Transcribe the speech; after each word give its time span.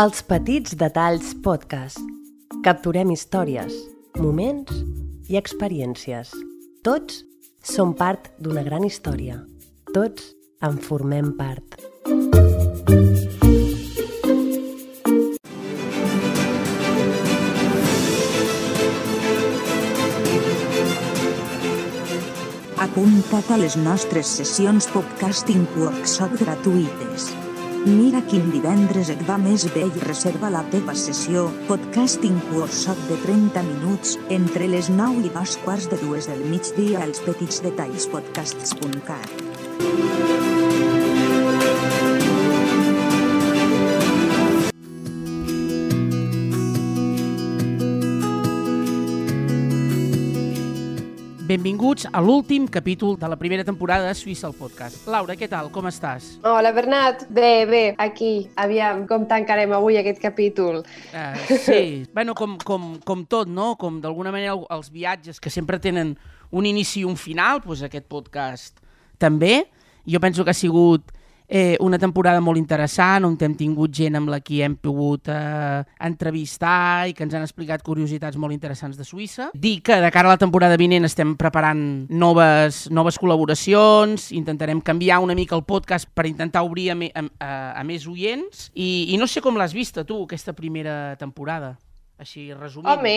Els 0.00 0.22
Petits 0.24 0.72
Detalls 0.80 1.34
Podcast. 1.44 1.98
Capturem 2.64 3.10
històries, 3.12 3.74
moments 4.16 4.78
i 5.28 5.36
experiències. 5.36 6.30
Tots 6.86 7.18
som 7.60 7.92
part 7.98 8.30
d'una 8.40 8.62
gran 8.64 8.86
història. 8.88 9.36
Tots 9.92 10.30
en 10.64 10.78
formem 10.86 11.34
part. 11.36 11.76
Apunta't 22.88 23.52
a 23.52 23.60
les 23.66 23.76
nostres 23.76 24.32
sessions 24.40 24.88
podcasting 24.96 25.68
workshop 25.76 26.40
gratuïtes. 26.40 27.28
Mira 27.86 28.20
quin 28.28 28.50
divendres 28.52 29.08
et 29.08 29.20
va 29.24 29.38
més 29.40 29.62
bé 29.72 29.86
i 29.86 30.02
reserva 30.02 30.50
la 30.52 30.60
teva 30.72 30.92
sessió 30.92 31.46
podcasting 31.68 32.36
workshop 32.52 33.00
de 33.08 33.16
30 33.22 33.62
minuts 33.70 34.18
entre 34.36 34.68
les 34.68 34.90
9 34.92 35.24
i 35.24 35.32
dos 35.32 35.56
quarts 35.64 35.88
de 35.88 35.96
dues 36.04 36.28
del 36.28 36.44
migdia 36.52 37.00
als 37.06 37.24
petits 37.24 37.64
Benvinguts 51.50 52.06
a 52.14 52.20
l'últim 52.22 52.68
capítol 52.70 53.16
de 53.18 53.26
la 53.26 53.34
primera 53.34 53.64
temporada 53.66 54.06
de 54.06 54.14
Suïssa 54.14 54.46
al 54.46 54.52
podcast. 54.54 55.00
Laura, 55.10 55.34
què 55.34 55.48
tal? 55.50 55.66
Com 55.74 55.88
estàs? 55.90 56.36
Hola, 56.46 56.70
Bernat. 56.70 57.24
Bé, 57.26 57.64
bé, 57.66 57.80
aquí. 57.98 58.44
Aviam 58.54 59.00
com 59.10 59.24
tancarem 59.26 59.74
avui 59.74 59.98
aquest 59.98 60.20
capítol. 60.22 60.84
Uh, 61.10 61.56
sí, 61.58 61.80
bueno, 62.14 62.36
com, 62.38 62.54
com, 62.62 62.92
com 63.02 63.24
tot, 63.26 63.50
no? 63.50 63.72
Com 63.82 63.98
d'alguna 63.98 64.30
manera 64.30 64.54
els 64.70 64.92
viatges 64.94 65.42
que 65.42 65.50
sempre 65.50 65.80
tenen 65.82 66.14
un 66.54 66.70
inici 66.70 67.00
i 67.02 67.08
un 67.08 67.18
final, 67.18 67.58
doncs 67.66 67.82
aquest 67.82 68.06
podcast 68.06 68.78
també. 69.18 69.64
Jo 70.06 70.22
penso 70.22 70.46
que 70.46 70.54
ha 70.54 70.60
sigut 70.60 71.10
eh, 71.50 71.76
una 71.80 71.98
temporada 71.98 72.40
molt 72.40 72.56
interessant 72.56 73.26
on 73.26 73.34
hem 73.42 73.56
tingut 73.58 73.92
gent 73.92 74.16
amb 74.16 74.30
la 74.30 74.38
qui 74.40 74.62
hem 74.62 74.76
pogut 74.78 75.28
eh, 75.28 75.82
entrevistar 76.06 77.10
i 77.10 77.14
que 77.16 77.26
ens 77.26 77.34
han 77.34 77.44
explicat 77.44 77.82
curiositats 77.84 78.38
molt 78.38 78.54
interessants 78.54 78.96
de 78.96 79.04
Suïssa. 79.04 79.50
Dic 79.52 79.82
que 79.90 79.98
de 80.00 80.12
cara 80.14 80.30
a 80.30 80.36
la 80.36 80.40
temporada 80.40 80.78
vinent 80.80 81.08
estem 81.08 81.34
preparant 81.40 81.82
noves, 82.08 82.86
noves 82.94 83.18
col·laboracions, 83.20 84.30
intentarem 84.36 84.80
canviar 84.80 85.20
una 85.24 85.34
mica 85.34 85.58
el 85.58 85.66
podcast 85.66 86.08
per 86.14 86.28
intentar 86.30 86.62
obrir 86.62 86.92
a, 86.94 86.94
me, 86.94 87.10
a, 87.12 87.26
a, 87.42 87.52
a 87.82 87.84
més 87.84 88.06
oients 88.06 88.68
i, 88.74 89.10
i 89.10 89.18
no 89.18 89.26
sé 89.26 89.42
com 89.42 89.58
l'has 89.58 89.74
vista 89.74 90.06
tu, 90.06 90.22
aquesta 90.24 90.54
primera 90.54 91.16
temporada 91.18 91.74
així 92.20 92.50
resumint. 92.52 92.90
Home, 92.92 93.14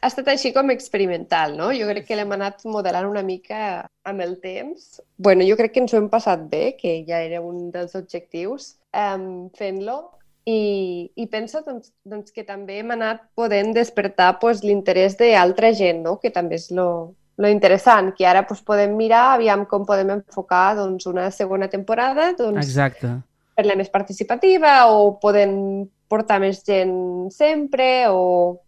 ha 0.00 0.10
estat 0.10 0.30
així 0.32 0.52
com 0.54 0.72
experimental, 0.74 1.56
no? 1.58 1.70
Jo 1.76 1.88
crec 1.90 2.08
que 2.08 2.18
l'hem 2.18 2.34
anat 2.36 2.64
modelant 2.70 3.08
una 3.10 3.24
mica 3.26 3.84
amb 4.06 4.24
el 4.24 4.38
temps. 4.40 5.00
bueno, 5.16 5.44
jo 5.48 5.56
crec 5.60 5.74
que 5.74 5.82
ens 5.84 5.94
ho 5.94 5.98
hem 5.98 6.10
passat 6.12 6.46
bé, 6.50 6.76
que 6.80 7.02
ja 7.08 7.20
era 7.22 7.40
un 7.42 7.70
dels 7.74 7.94
objectius, 7.98 8.76
um, 8.92 9.48
fent-lo. 9.58 9.98
I, 10.44 11.10
I 11.16 11.26
penso 11.32 11.62
doncs, 11.64 11.90
doncs, 12.04 12.30
que 12.30 12.44
també 12.44 12.78
hem 12.78 12.90
anat 12.92 13.22
podent 13.34 13.72
despertar 13.72 14.34
pues, 14.40 14.60
l'interès 14.62 15.16
d'altra 15.16 15.72
gent, 15.72 16.02
no? 16.04 16.18
que 16.20 16.30
també 16.30 16.58
és 16.60 16.68
lo, 16.70 17.14
lo 17.40 17.48
interessant, 17.48 18.12
que 18.16 18.26
ara 18.28 18.44
pues, 18.46 18.60
podem 18.60 18.92
mirar 18.98 19.30
aviam 19.38 19.64
com 19.64 19.86
podem 19.88 20.12
enfocar 20.18 20.74
doncs, 20.76 21.06
una 21.08 21.30
segona 21.32 21.70
temporada 21.72 22.34
doncs, 22.36 22.60
Exacte. 22.60 23.16
Fer-la 23.56 23.76
més 23.78 23.90
participativa 23.92 24.84
o 24.90 25.14
podem 25.22 25.86
portar 26.10 26.40
més 26.42 26.62
gent 26.66 27.30
sempre 27.34 28.06
o... 28.10 28.60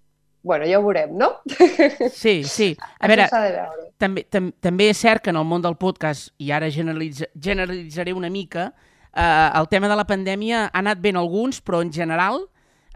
Bueno, 0.46 0.62
ja 0.70 0.78
ho 0.78 0.84
veurem, 0.84 1.16
no? 1.18 1.32
Sí, 2.14 2.44
sí. 2.46 2.68
A 3.02 3.08
veure, 3.10 3.26
veure. 3.32 3.88
també, 3.98 4.22
tam, 4.30 4.52
també 4.62 4.92
és 4.92 5.00
cert 5.02 5.24
que 5.24 5.32
en 5.34 5.40
el 5.40 5.46
món 5.48 5.64
del 5.64 5.74
podcast, 5.74 6.30
i 6.38 6.52
ara 6.54 6.68
generalitza, 6.70 7.26
generalitzaré 7.34 8.14
una 8.14 8.30
mica, 8.30 8.68
eh, 9.10 9.48
el 9.58 9.66
tema 9.72 9.90
de 9.90 9.96
la 9.98 10.06
pandèmia 10.06 10.68
ha 10.68 10.84
anat 10.84 11.02
ben 11.02 11.18
alguns, 11.18 11.58
però 11.58 11.80
en 11.82 11.90
general 11.90 12.44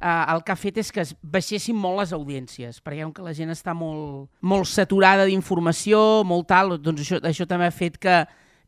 eh, 0.00 0.24
el 0.32 0.44
que 0.44 0.54
ha 0.54 0.58
fet 0.58 0.78
és 0.78 0.92
que 0.94 1.02
es 1.02 1.14
baixessin 1.22 1.76
molt 1.76 2.00
les 2.00 2.14
audiències, 2.16 2.78
perquè 2.84 3.02
com 3.02 3.16
que 3.16 3.26
la 3.26 3.34
gent 3.36 3.50
està 3.50 3.74
molt, 3.74 4.28
molt 4.40 4.70
saturada 4.70 5.26
d'informació, 5.28 6.22
molt 6.22 6.48
tal, 6.54 6.76
doncs 6.78 7.02
això, 7.04 7.20
això 7.26 7.48
també 7.50 7.66
ha 7.66 7.74
fet 7.74 7.98
que, 7.98 8.20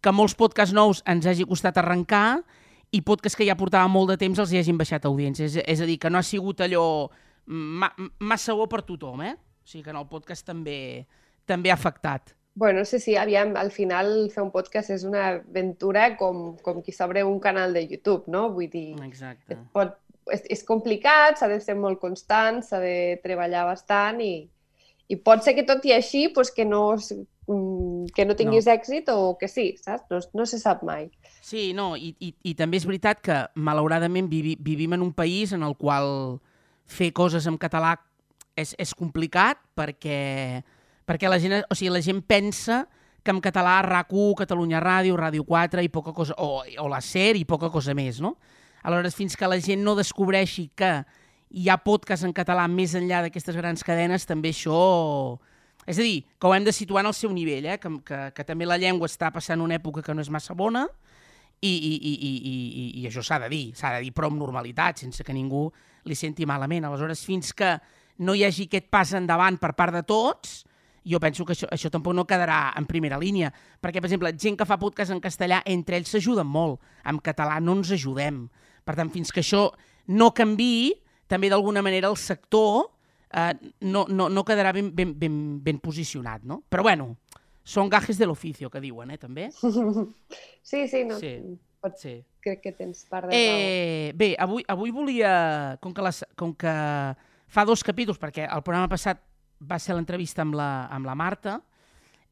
que 0.02 0.14
molts 0.14 0.34
podcasts 0.34 0.74
nous 0.74 1.02
ens 1.06 1.30
hagi 1.30 1.46
costat 1.48 1.78
arrencar 1.78 2.42
i 2.92 3.00
podcasts 3.00 3.38
que 3.38 3.46
ja 3.48 3.56
portaven 3.58 3.92
molt 3.92 4.12
de 4.12 4.18
temps 4.20 4.38
els 4.42 4.52
hi 4.52 4.60
hagin 4.60 4.78
baixat 4.80 5.08
audiències. 5.08 5.56
És, 5.56 5.64
és 5.64 5.80
a 5.80 5.88
dir, 5.88 5.98
que 6.00 6.10
no 6.12 6.20
ha 6.20 6.26
sigut 6.26 6.60
allò 6.64 6.84
ma, 7.46 7.88
massa 8.20 8.54
bo 8.58 8.68
per 8.70 8.82
tothom, 8.86 9.24
eh? 9.24 9.34
O 9.34 9.68
sigui 9.68 9.84
que 9.86 9.92
en 9.94 10.00
el 10.00 10.08
podcast 10.10 10.46
també, 10.46 10.76
també 11.48 11.72
ha 11.72 11.78
afectat. 11.78 12.34
Bueno, 12.54 12.84
sí, 12.84 12.98
sí, 13.00 13.16
aviam, 13.16 13.54
al 13.56 13.70
final 13.72 14.28
fer 14.32 14.42
un 14.44 14.50
podcast 14.52 14.92
és 14.92 15.06
una 15.08 15.38
aventura 15.38 16.10
com, 16.20 16.50
com 16.60 16.82
qui 16.84 16.92
s'obre 16.92 17.22
un 17.24 17.38
canal 17.40 17.72
de 17.72 17.86
YouTube, 17.86 18.28
no? 18.28 18.50
Vull 18.52 18.68
dir, 18.68 18.90
Exacte. 19.06 19.56
pot, 19.72 19.94
és, 20.28 20.44
és 20.52 20.64
complicat, 20.68 21.40
s'ha 21.40 21.48
de 21.48 21.58
ser 21.64 21.78
molt 21.80 22.00
constant, 22.02 22.60
s'ha 22.66 22.82
de 22.82 22.96
treballar 23.24 23.64
bastant 23.70 24.20
i, 24.20 24.34
i 25.08 25.16
pot 25.16 25.40
ser 25.40 25.56
que 25.56 25.64
tot 25.64 25.84
i 25.88 25.96
així 25.96 26.26
pues, 26.34 26.52
que, 26.52 26.68
no, 26.68 26.98
que 27.46 28.24
no 28.24 28.36
tinguis 28.38 28.68
no. 28.68 28.72
èxit 28.72 29.08
o 29.10 29.36
que 29.38 29.48
sí, 29.50 29.72
saps? 29.82 30.06
No, 30.10 30.20
no 30.38 30.46
se 30.46 30.60
sap 30.62 30.84
mai. 30.86 31.10
Sí, 31.42 31.72
no, 31.74 31.92
i, 31.96 32.12
i, 32.22 32.30
i 32.46 32.54
també 32.58 32.78
és 32.78 32.86
veritat 32.86 33.22
que, 33.24 33.38
malauradament, 33.54 34.30
vivi, 34.30 34.54
vivim 34.60 34.94
en 34.94 35.02
un 35.02 35.12
país 35.12 35.52
en 35.52 35.64
el 35.66 35.74
qual 35.76 36.38
fer 36.86 37.10
coses 37.16 37.48
en 37.50 37.58
català 37.58 37.96
és, 38.58 38.74
és 38.78 38.94
complicat 38.94 39.60
perquè, 39.74 40.62
perquè 41.08 41.30
la, 41.30 41.40
gent, 41.42 41.62
o 41.66 41.78
sigui, 41.78 41.92
la 41.94 42.02
gent 42.04 42.22
pensa 42.22 42.84
que 43.22 43.30
en 43.30 43.40
català 43.42 43.78
RAC1, 43.86 44.34
Catalunya 44.42 44.82
Ràdio, 44.82 45.16
Ràdio 45.18 45.46
4 45.46 45.82
i 45.82 45.90
poca 45.90 46.14
cosa, 46.14 46.34
o, 46.38 46.62
o 46.62 46.88
la 46.90 47.00
SER 47.02 47.36
i 47.38 47.46
poca 47.46 47.70
cosa 47.70 47.94
més, 47.94 48.20
no? 48.22 48.36
Aleshores, 48.82 49.14
fins 49.14 49.36
que 49.38 49.46
la 49.46 49.60
gent 49.62 49.82
no 49.86 49.94
descobreixi 49.94 50.68
que 50.74 50.90
hi 51.54 51.68
ha 51.70 51.78
podcast 51.78 52.26
en 52.26 52.32
català 52.34 52.64
més 52.70 52.96
enllà 52.98 53.22
d'aquestes 53.22 53.58
grans 53.58 53.82
cadenes, 53.86 54.26
també 54.26 54.54
això... 54.54 55.38
És 55.86 55.98
a 55.98 56.04
dir, 56.04 56.22
que 56.38 56.46
ho 56.46 56.54
hem 56.54 56.64
de 56.64 56.72
situar 56.74 57.02
en 57.02 57.10
el 57.10 57.16
seu 57.18 57.32
nivell, 57.34 57.66
eh? 57.66 57.78
que, 57.82 57.90
que, 58.06 58.18
que 58.36 58.44
també 58.46 58.68
la 58.68 58.78
llengua 58.78 59.10
està 59.10 59.32
passant 59.34 59.60
una 59.60 59.78
època 59.80 60.04
que 60.04 60.14
no 60.14 60.22
és 60.22 60.30
massa 60.30 60.54
bona, 60.54 60.86
i, 61.62 61.70
i, 61.70 61.92
i, 61.94 62.12
i, 62.12 62.30
i, 62.50 62.84
i, 63.00 63.06
això 63.06 63.22
s'ha 63.22 63.38
de 63.44 63.48
dir, 63.50 63.64
s'ha 63.78 63.92
de 63.96 64.02
dir 64.02 64.10
però 64.14 64.30
amb 64.30 64.40
normalitat, 64.40 65.02
sense 65.04 65.22
que 65.22 65.34
ningú 65.34 65.68
li 66.10 66.16
senti 66.18 66.46
malament. 66.46 66.86
Aleshores, 66.88 67.22
fins 67.26 67.52
que 67.54 67.76
no 68.22 68.34
hi 68.34 68.42
hagi 68.46 68.66
aquest 68.66 68.88
pas 68.90 69.12
endavant 69.14 69.58
per 69.62 69.72
part 69.78 69.94
de 69.94 70.02
tots, 70.06 70.62
jo 71.06 71.18
penso 71.22 71.46
que 71.46 71.54
això, 71.54 71.68
això 71.74 71.90
tampoc 71.90 72.14
no 72.14 72.26
quedarà 72.26 72.72
en 72.78 72.86
primera 72.86 73.18
línia. 73.18 73.52
Perquè, 73.82 74.02
per 74.02 74.10
exemple, 74.10 74.34
gent 74.38 74.58
que 74.58 74.66
fa 74.66 74.78
podcast 74.78 75.14
en 75.14 75.22
castellà, 75.22 75.62
entre 75.70 75.98
ells 75.98 76.10
s'ajuden 76.14 76.46
molt. 76.46 76.82
En 77.06 77.18
català 77.22 77.58
no 77.62 77.78
ens 77.78 77.90
ajudem. 77.94 78.44
Per 78.82 78.98
tant, 78.98 79.10
fins 79.14 79.30
que 79.34 79.42
això 79.42 79.68
no 80.10 80.32
canvi, 80.34 80.92
també 81.30 81.50
d'alguna 81.50 81.82
manera 81.82 82.10
el 82.10 82.18
sector 82.18 82.90
eh, 83.32 83.72
no, 83.80 84.06
no, 84.08 84.28
no 84.28 84.44
quedarà 84.44 84.72
ben, 84.72 84.90
ben, 84.94 85.14
ben, 85.18 85.36
ben 85.64 85.78
posicionat. 85.78 86.42
No? 86.44 86.62
Però 86.68 86.82
bueno, 86.82 87.16
són 87.64 87.88
gajes 87.90 88.18
de 88.18 88.26
l'oficio, 88.26 88.70
que 88.70 88.80
diuen, 88.80 89.10
eh, 89.10 89.18
també. 89.18 89.50
Sí, 90.62 90.86
sí, 90.88 91.04
no, 91.04 91.18
Sí. 91.18 91.36
pot, 91.80 91.96
Sí. 91.98 92.22
crec 92.40 92.60
que 92.62 92.72
tens 92.72 93.04
part 93.10 93.26
de 93.26 93.34
raó. 93.34 93.38
Eh, 93.38 94.12
bé, 94.14 94.36
avui, 94.38 94.64
avui 94.68 94.90
volia, 94.94 95.76
com 95.82 95.92
que, 95.94 96.02
les, 96.02 96.24
com 96.36 96.54
que 96.54 96.72
fa 97.48 97.64
dos 97.66 97.82
capítols, 97.82 98.18
perquè 98.18 98.46
el 98.46 98.62
programa 98.62 98.88
passat 98.88 99.18
va 99.60 99.78
ser 99.78 99.94
l'entrevista 99.94 100.42
amb, 100.42 100.54
la, 100.54 100.86
amb 100.86 101.06
la 101.06 101.14
Marta, 101.18 101.60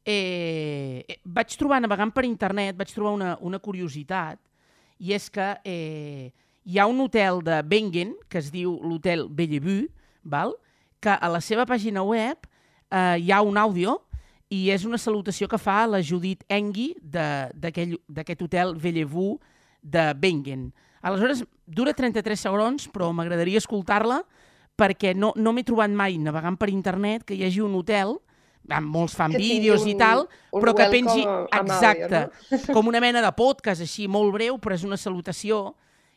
eh, 0.05 1.03
eh, 1.07 1.19
vaig 1.23 1.55
trobar, 1.59 1.81
navegant 1.83 2.11
per 2.15 2.25
internet, 2.25 2.75
vaig 2.79 2.91
trobar 2.93 3.13
una, 3.13 3.33
una 3.41 3.59
curiositat, 3.59 4.39
i 5.01 5.13
és 5.13 5.29
que 5.33 5.47
eh, 5.65 6.31
hi 6.63 6.79
ha 6.79 6.87
un 6.87 6.99
hotel 7.01 7.41
de 7.43 7.61
Bengen, 7.63 8.15
que 8.29 8.39
es 8.41 8.51
diu 8.53 8.79
l'hotel 8.83 9.27
Bellevue, 9.29 9.87
val? 10.23 10.55
Que 11.01 11.09
a 11.11 11.29
la 11.33 11.41
seva 11.41 11.65
pàgina 11.65 12.03
web 12.05 12.37
eh, 12.91 13.17
hi 13.19 13.31
ha 13.33 13.41
un 13.41 13.57
àudio 13.57 13.97
i 14.51 14.69
és 14.73 14.83
una 14.85 14.99
salutació 14.99 15.47
que 15.47 15.57
fa 15.57 15.85
la 15.87 16.01
Judit 16.03 16.43
d'aquell- 16.47 17.99
d'aquest 18.07 18.41
hotel 18.41 18.75
Bellevue 18.75 19.37
de 19.81 20.13
Bengen. 20.13 20.71
Aleshores, 21.01 21.43
dura 21.65 21.93
33 21.93 22.39
segons, 22.39 22.87
però 22.91 23.11
m'agradaria 23.15 23.57
escoltar-la 23.57 24.21
perquè 24.77 25.15
no, 25.15 25.33
no 25.35 25.53
m'he 25.53 25.63
trobat 25.63 25.89
mai 25.89 26.17
navegant 26.17 26.57
per 26.57 26.69
internet 26.69 27.23
que 27.25 27.35
hi 27.35 27.43
hagi 27.47 27.61
un 27.61 27.73
hotel 27.75 28.17
amb 28.69 28.91
molts 28.93 29.15
fan 29.17 29.33
vídeos 29.33 29.87
i 29.89 29.95
tal, 29.97 30.27
un 30.53 30.61
però 30.61 30.75
que 30.77 30.85
pengi... 30.93 31.23
amb 31.25 31.71
àudio, 31.71 31.73
Exacte, 31.73 32.21
com 32.75 32.87
una 32.87 33.01
mena 33.01 33.21
de 33.25 33.31
podcast 33.33 33.81
així, 33.81 34.05
molt 34.07 34.31
breu, 34.35 34.59
però 34.61 34.75
és 34.77 34.83
una 34.85 34.97
salutació 35.01 35.73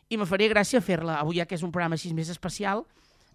i 0.09 0.17
me 0.21 0.27
faria 0.29 0.51
gràcia 0.53 0.81
fer-la, 0.81 1.17
avui 1.23 1.39
ja 1.41 1.47
que 1.49 1.55
és 1.57 1.63
un 1.65 1.71
programa 1.73 1.97
així 1.97 2.13
més 2.13 2.29
especial, 2.29 2.83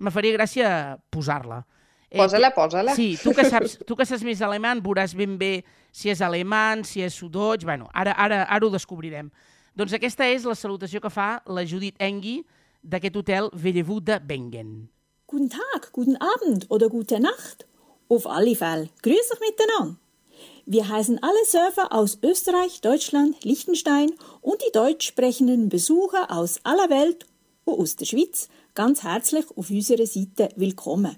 me 0.00 0.12
faria 0.14 0.34
gràcia 0.36 0.70
posar-la. 1.12 1.62
Eh, 2.10 2.18
Posa-la, 2.18 2.50
posa-la. 2.50 2.94
Sí, 2.98 3.12
tu 3.22 3.32
que, 3.36 3.44
saps, 3.46 3.78
tu 3.86 3.94
que 3.96 4.06
saps 4.08 4.24
més 4.26 4.40
alemany 4.42 4.80
veuràs 4.82 5.14
ben 5.14 5.36
bé 5.38 5.60
si 5.94 6.10
és 6.10 6.22
alemany, 6.24 6.82
si 6.86 7.04
és 7.06 7.14
sudoig... 7.14 7.62
Bueno, 7.68 7.86
ara, 7.94 8.16
ara, 8.18 8.42
ara 8.50 8.66
ho 8.66 8.70
descobrirem. 8.72 9.30
Doncs 9.78 9.94
aquesta 9.94 10.26
és 10.26 10.46
la 10.48 10.56
salutació 10.58 11.00
que 11.04 11.12
fa 11.12 11.36
la 11.46 11.62
Judit 11.68 12.00
Engui 12.02 12.40
d'aquest 12.82 13.16
hotel 13.20 13.50
Bellevue 13.54 14.02
de 14.02 14.18
Bengen. 14.18 14.88
Guten 15.30 15.50
Tag, 15.52 15.92
guten 15.94 16.16
Abend 16.18 16.66
oder 16.68 16.88
gute 16.90 17.20
Nacht. 17.20 17.66
Auf 18.10 18.26
alle 18.26 18.56
Fälle. 18.56 18.88
Grüß 19.02 19.30
euch 19.36 19.40
miteinander. 19.40 19.96
Wir 20.66 20.88
heißen 20.88 21.22
alle 21.22 21.44
Surfer 21.46 21.92
aus 21.92 22.18
Österreich, 22.22 22.80
Deutschland, 22.80 23.44
Liechtenstein 23.44 24.10
und 24.40 24.60
die 24.62 24.72
deutsch 24.72 25.06
sprechenden 25.08 25.68
Besucher 25.68 26.30
aus 26.30 26.58
aller 26.64 26.90
Welt 26.90 27.26
und 27.64 27.78
aus 27.78 27.96
der 27.96 28.06
Schweiz 28.06 28.48
ganz 28.80 29.02
herzlich 29.02 29.44
auf 29.58 29.68
unserer 29.68 30.06
Seite 30.06 30.48
willkommen. 30.56 31.14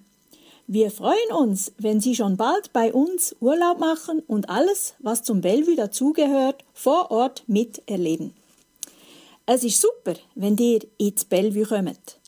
Wir 0.67 0.91
freuen 0.91 1.31
uns, 1.33 1.73
wenn 1.79 2.01
Sie 2.01 2.17
schon 2.17 2.37
bald 2.37 2.73
bei 2.73 2.93
uns 2.93 3.37
Urlaub 3.39 3.79
machen 3.79 4.19
und 4.27 4.51
alles, 4.51 4.97
was 4.99 5.23
zum 5.23 5.43
Bellevue 5.43 5.77
dazugehört, 5.77 6.65
vor 6.75 7.13
Ort 7.13 7.45
miterleben. 7.47 8.35
Es 9.47 9.63
ist 9.63 9.81
super, 9.81 10.15
wenn 10.35 10.57
ihr 10.59 10.81
ins 10.99 11.25
Bellevue 11.25 11.65
kommt. 11.65 12.19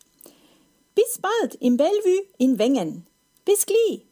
Bis 0.95 1.19
bald 1.21 1.57
im 1.57 1.77
Bellevue 1.77 2.27
in 2.39 2.57
Wengen. 2.61 3.05
Bis 3.45 3.67
gleich! 3.67 4.07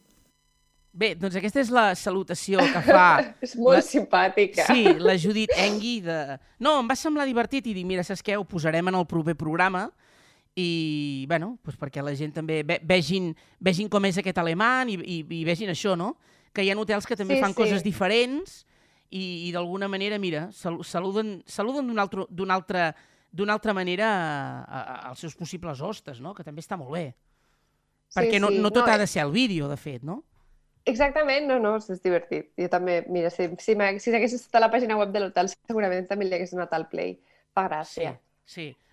Bé, 0.92 1.14
doncs 1.14 1.38
aquesta 1.38 1.62
és 1.62 1.70
la 1.70 1.94
salutació 1.94 2.66
que 2.66 2.82
fa... 2.82 3.06
És 3.46 3.54
molt 3.54 3.78
la... 3.78 3.86
simpàtica. 3.86 4.66
Sí, 4.66 4.90
la 4.98 5.14
Judit 5.16 5.54
Engui 5.54 6.00
de... 6.02 6.18
No, 6.58 6.80
em 6.82 6.90
va 6.90 6.98
semblar 6.98 7.30
divertit 7.30 7.70
i 7.70 7.78
dir, 7.78 7.86
mira, 7.86 8.02
saps 8.02 8.26
què? 8.26 8.34
Ho 8.34 8.42
posarem 8.42 8.90
en 8.90 8.98
el 8.98 9.06
proper 9.06 9.38
programa 9.38 9.86
i, 10.56 11.24
bueno, 11.28 11.56
doncs 11.64 11.78
perquè 11.80 12.02
la 12.04 12.12
gent 12.16 12.34
també 12.36 12.60
ve 12.66 12.78
vegin, 12.84 13.30
vegin 13.60 13.88
com 13.88 14.04
és 14.04 14.18
aquest 14.20 14.38
alemany 14.42 14.92
i, 14.94 14.98
i, 15.00 15.16
i 15.40 15.44
vegin 15.48 15.72
això, 15.72 15.96
no? 15.96 16.16
Que 16.52 16.64
hi 16.64 16.70
ha 16.70 16.76
hotels 16.76 17.08
que 17.08 17.16
també 17.16 17.38
Sí, 17.38 17.40
fan 17.44 17.54
sí. 17.54 17.60
coses 17.62 17.84
diferents 17.84 18.62
i, 19.08 19.48
i 19.48 19.52
d'alguna 19.52 19.88
manera, 19.88 20.18
mira, 20.20 20.50
sal 20.52 20.82
saluden, 20.84 21.38
saluden 21.46 21.88
d'una 21.88 22.04
altra, 22.04 22.26
altra, 22.50 22.90
altra 23.48 23.74
manera 23.74 24.10
a, 24.12 24.64
a, 24.64 24.96
als 25.10 25.24
seus 25.24 25.36
possibles 25.36 25.80
hostes, 25.80 26.20
no? 26.20 26.34
Que 26.34 26.44
també 26.44 26.60
està 26.60 26.76
molt 26.76 26.92
bé. 26.92 27.14
Sí, 28.12 28.18
Perquè 28.20 28.40
no, 28.40 28.52
sí. 28.52 28.60
no 28.60 28.70
tot 28.70 28.84
No, 28.84 28.92
ha 28.92 28.98
de 29.00 29.06
ser 29.06 29.22
el 29.24 29.32
vídeo, 29.32 29.68
de 29.68 29.78
fet, 29.80 30.02
no? 30.04 30.22
Exactament, 30.84 31.46
no, 31.46 31.60
no, 31.62 31.76
és 31.78 32.02
divertit. 32.02 32.50
Jo 32.58 32.68
també, 32.68 33.04
mira, 33.08 33.30
si, 33.30 33.46
si, 33.62 33.76
si 34.02 34.12
hagués 34.12 34.34
estat 34.34 34.58
a 34.58 34.64
la 34.66 34.70
pàgina 34.72 34.98
web 34.98 35.12
de 35.14 35.22
l'hotel, 35.22 35.48
segurament 35.48 36.08
també 36.10 36.26
li 36.26 36.36
hagués 36.36 36.52
donat 36.52 36.72
al 36.76 36.88
play. 36.90 37.16
Fa 37.54 37.68
gràcia. 37.68 38.12
Sí. 38.16 38.31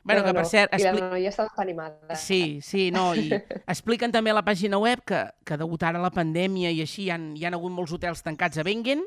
Bueno, 0.03 0.23
que 0.23 0.33
per 0.33 0.45
cert... 0.47 0.73
I 0.73 0.83
la 0.83 0.91
expli- 0.93 1.05
noia 1.11 1.29
està 1.29 1.45
animada. 1.61 2.15
Sí, 2.17 2.59
sí, 2.65 2.89
no, 2.91 3.11
i 3.13 3.29
expliquen 3.73 4.13
també 4.15 4.31
a 4.31 4.37
la 4.37 4.45
pàgina 4.45 4.79
web 4.81 5.03
que, 5.05 5.21
que 5.45 5.57
degut 5.59 5.83
ara 5.85 6.01
la 6.01 6.11
pandèmia 6.13 6.71
i 6.73 6.81
així 6.81 7.05
hi 7.07 7.11
han, 7.13 7.31
hi 7.37 7.45
han 7.45 7.57
hagut 7.57 7.73
molts 7.75 7.93
hotels 7.93 8.23
tancats 8.25 8.57
a 8.57 8.65
Bengen. 8.65 9.03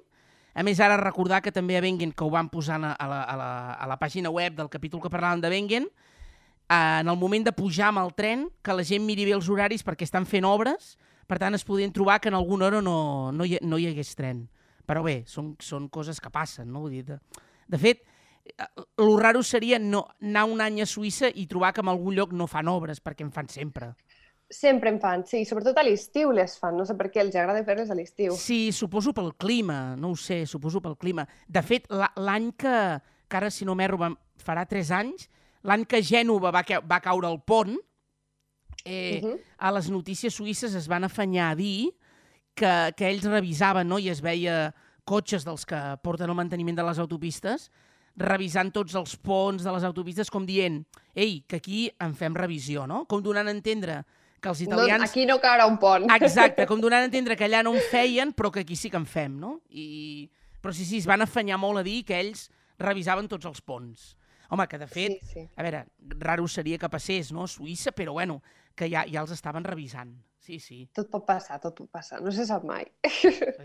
A 0.54 0.62
més, 0.62 0.82
ara 0.84 0.98
recordar 1.00 1.40
que 1.40 1.52
també 1.54 1.78
a 1.78 1.82
Bengen, 1.82 2.12
que 2.12 2.24
ho 2.24 2.30
van 2.30 2.50
posar 2.52 2.76
a 2.76 2.82
la, 2.84 2.92
a 2.92 3.36
la, 3.40 3.50
a 3.72 3.88
la, 3.88 3.98
pàgina 3.98 4.30
web 4.30 4.58
del 4.58 4.68
capítol 4.68 5.00
que 5.00 5.10
parlàvem 5.10 5.40
de 5.40 5.50
Bengen, 5.50 5.88
eh, 5.88 7.00
en 7.00 7.08
el 7.08 7.16
moment 7.16 7.48
de 7.48 7.56
pujar 7.56 7.88
amb 7.88 8.02
el 8.04 8.12
tren, 8.14 8.50
que 8.62 8.76
la 8.76 8.84
gent 8.84 9.06
miri 9.06 9.24
bé 9.24 9.32
els 9.38 9.48
horaris 9.48 9.82
perquè 9.86 10.04
estan 10.04 10.28
fent 10.28 10.44
obres, 10.44 10.98
per 11.26 11.40
tant 11.40 11.56
es 11.56 11.64
podien 11.64 11.92
trobar 11.94 12.20
que 12.20 12.28
en 12.28 12.36
alguna 12.36 12.68
hora 12.68 12.82
no, 12.84 13.32
no, 13.32 13.48
hi, 13.48 13.56
no 13.64 13.80
hi 13.80 13.88
hagués 13.88 14.12
tren. 14.18 14.44
Però 14.84 15.00
bé, 15.06 15.22
són, 15.30 15.54
són 15.62 15.88
coses 15.88 16.20
que 16.20 16.28
passen, 16.28 16.68
no? 16.68 16.84
Vull 16.84 16.98
dir, 16.98 17.04
de, 17.08 17.18
de 17.72 17.80
fet, 17.80 18.04
lo 18.96 19.16
raro 19.18 19.42
seria 19.42 19.78
no, 19.78 20.06
anar 20.20 20.44
un 20.50 20.60
any 20.60 20.80
a 20.82 20.86
Suïssa 20.86 21.30
i 21.34 21.46
trobar 21.46 21.72
que 21.74 21.80
en 21.82 21.88
algun 21.92 22.14
lloc 22.16 22.32
no 22.32 22.46
fan 22.50 22.68
obres, 22.68 23.00
perquè 23.02 23.22
en 23.26 23.32
fan 23.32 23.48
sempre. 23.48 23.92
Sempre 24.52 24.90
en 24.92 24.98
fan, 25.00 25.22
sí, 25.24 25.44
sobretot 25.48 25.78
a 25.80 25.84
l'estiu 25.86 26.32
les 26.36 26.58
fan, 26.60 26.76
no 26.76 26.84
sé 26.84 26.92
per 26.98 27.08
què 27.10 27.22
els 27.22 27.36
agrada 27.38 27.62
fer-les 27.64 27.90
a 27.90 27.94
l'estiu. 27.96 28.34
Sí, 28.36 28.72
suposo 28.72 29.14
pel 29.16 29.30
clima, 29.40 29.94
no 29.96 30.10
ho 30.12 30.16
sé, 30.16 30.42
suposo 30.46 30.82
pel 30.84 30.98
clima. 31.00 31.24
De 31.48 31.62
fet, 31.62 31.86
la- 31.88 32.12
l'any 32.16 32.50
que, 32.52 32.74
que 33.28 33.36
ara, 33.38 33.50
si 33.50 33.64
no 33.64 33.74
m'erro, 33.74 33.96
farà 34.36 34.66
3 34.68 34.90
anys, 34.90 35.30
l'any 35.62 35.86
que 35.86 36.02
Gènova 36.02 36.50
va, 36.52 36.64
va 36.84 37.00
caure 37.00 37.26
al 37.30 37.40
pont, 37.46 37.78
eh, 38.84 39.20
Mhm. 39.22 39.38
a 39.58 39.70
les 39.72 39.88
notícies 39.90 40.34
suïsses 40.34 40.74
es 40.74 40.88
van 40.88 41.04
afanyar 41.04 41.52
a 41.52 41.54
dir 41.56 41.94
que, 42.54 42.92
que 42.96 43.08
ells 43.08 43.24
revisaven, 43.24 43.88
no?, 43.88 43.98
i 43.98 44.10
es 44.10 44.20
veia 44.20 44.74
cotxes 45.04 45.44
dels 45.46 45.64
que 45.64 45.78
porten 46.02 46.28
el 46.28 46.36
manteniment 46.36 46.76
de 46.76 46.82
les 46.84 46.98
autopistes, 46.98 47.70
revisant 48.16 48.70
tots 48.74 48.94
els 48.98 49.14
ponts 49.16 49.64
de 49.64 49.72
les 49.72 49.84
autopistes 49.84 50.30
com 50.30 50.44
dient, 50.46 50.82
ei, 51.14 51.40
que 51.48 51.56
aquí 51.62 51.86
en 52.00 52.14
fem 52.14 52.34
revisió, 52.36 52.86
no? 52.86 53.04
Com 53.08 53.22
donant 53.24 53.48
a 53.48 53.54
entendre 53.54 54.02
que 54.42 54.48
els 54.50 54.60
No, 54.66 54.74
italians... 54.74 55.04
aquí 55.10 55.24
no 55.26 55.38
caurà 55.40 55.66
un 55.70 55.78
pont. 55.78 56.08
Exacte, 56.10 56.66
com 56.66 56.80
donant 56.82 57.02
a 57.02 57.06
entendre 57.10 57.36
que 57.36 57.44
allà 57.46 57.62
no 57.62 57.72
en 57.74 57.80
feien, 57.90 58.32
però 58.34 58.50
que 58.52 58.60
aquí 58.66 58.76
sí 58.76 58.90
que 58.90 58.96
en 59.00 59.06
fem, 59.06 59.38
no? 59.40 59.60
I... 59.70 60.30
Però 60.62 60.72
sí, 60.74 60.84
sí, 60.86 60.98
es 61.02 61.06
van 61.10 61.22
afanyar 61.24 61.56
molt 61.58 61.80
a 61.80 61.82
dir 61.82 62.04
que 62.06 62.18
ells 62.20 62.48
revisaven 62.78 63.26
tots 63.30 63.46
els 63.50 63.60
ponts. 63.62 64.12
Home, 64.52 64.66
que 64.68 64.78
de 64.78 64.86
fet, 64.86 65.16
Sí, 65.22 65.32
sí. 65.32 65.46
a 65.56 65.62
veure, 65.64 65.86
raro 66.20 66.44
seria 66.46 66.78
que 66.78 66.88
passés, 66.92 67.32
no?, 67.32 67.44
a 67.44 67.48
Suïssa, 67.50 67.90
però 67.96 68.12
bueno, 68.12 68.42
que 68.76 68.86
ja, 68.92 69.02
ja 69.08 69.22
els 69.24 69.32
estaven 69.32 69.64
revisant. 69.64 70.12
Sí, 70.42 70.58
sí. 70.58 70.88
Tot 70.90 71.06
pot 71.12 71.22
passar, 71.26 71.60
tot 71.62 71.76
pot 71.78 71.86
passar, 71.94 72.18
no 72.20 72.32
se 72.34 72.42
sap 72.48 72.64
mai. 72.66 72.88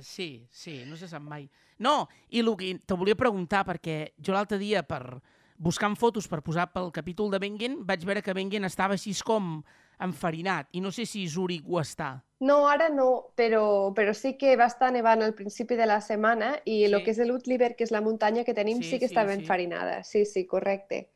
Sí, 0.05 0.45
sí, 0.51 0.83
no 0.85 0.95
se 0.95 1.07
sap 1.09 1.23
mai. 1.25 1.47
No, 1.81 2.07
i 2.29 2.43
el 2.43 2.51
que 2.57 2.75
te 2.85 2.93
volia 2.97 3.17
preguntar, 3.17 3.63
perquè 3.65 4.11
jo 4.21 4.35
l'altre 4.35 4.59
dia, 4.61 4.83
per 4.85 5.17
buscant 5.57 5.95
fotos 5.97 6.27
per 6.29 6.43
posar 6.45 6.67
pel 6.69 6.91
capítol 6.93 7.31
de 7.33 7.39
Bengen, 7.41 7.79
vaig 7.85 8.05
veure 8.05 8.21
que 8.21 8.35
Bengen 8.37 8.65
estava 8.69 8.93
així 8.93 9.15
com 9.25 9.63
enfarinat, 10.05 10.67
i 10.77 10.81
no 10.85 10.91
sé 10.93 11.07
si 11.09 11.23
Zúrich 11.27 11.65
ho 11.65 11.79
està. 11.81 12.11
No, 12.45 12.67
ara 12.69 12.91
no, 12.93 13.31
però, 13.35 13.89
però 13.97 14.13
sí 14.13 14.35
que 14.37 14.53
va 14.59 14.67
estar 14.69 14.91
nevant 14.93 15.23
al 15.25 15.33
principi 15.33 15.73
de 15.79 15.87
la 15.89 15.97
setmana 16.05 16.51
i 16.69 16.83
el 16.85 16.99
Sí. 16.99 17.03
que 17.05 17.11
és 17.15 17.21
l'Utliber, 17.25 17.71
que 17.75 17.83
és 17.85 17.91
la 17.91 18.01
muntanya 18.05 18.43
que 18.45 18.53
tenim, 18.53 18.77
Sí, 18.83 18.91
sí, 18.91 18.99
que 18.99 19.07
sí, 19.07 19.15
està 19.15 19.23
sí. 19.25 19.33
ben 19.33 19.45
farinada. 19.47 20.03
Sí, 20.03 20.25
sí, 20.25 20.45
correcte. 20.45 21.07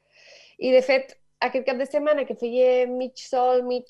I 0.58 0.72
de 0.74 0.82
fet, 0.82 1.20
aquest 1.40 1.68
cap 1.68 1.78
de 1.78 1.86
setmana 1.86 2.26
que 2.26 2.34
feia 2.36 2.88
mig 2.90 3.14
sol, 3.22 3.62
mig 3.64 3.86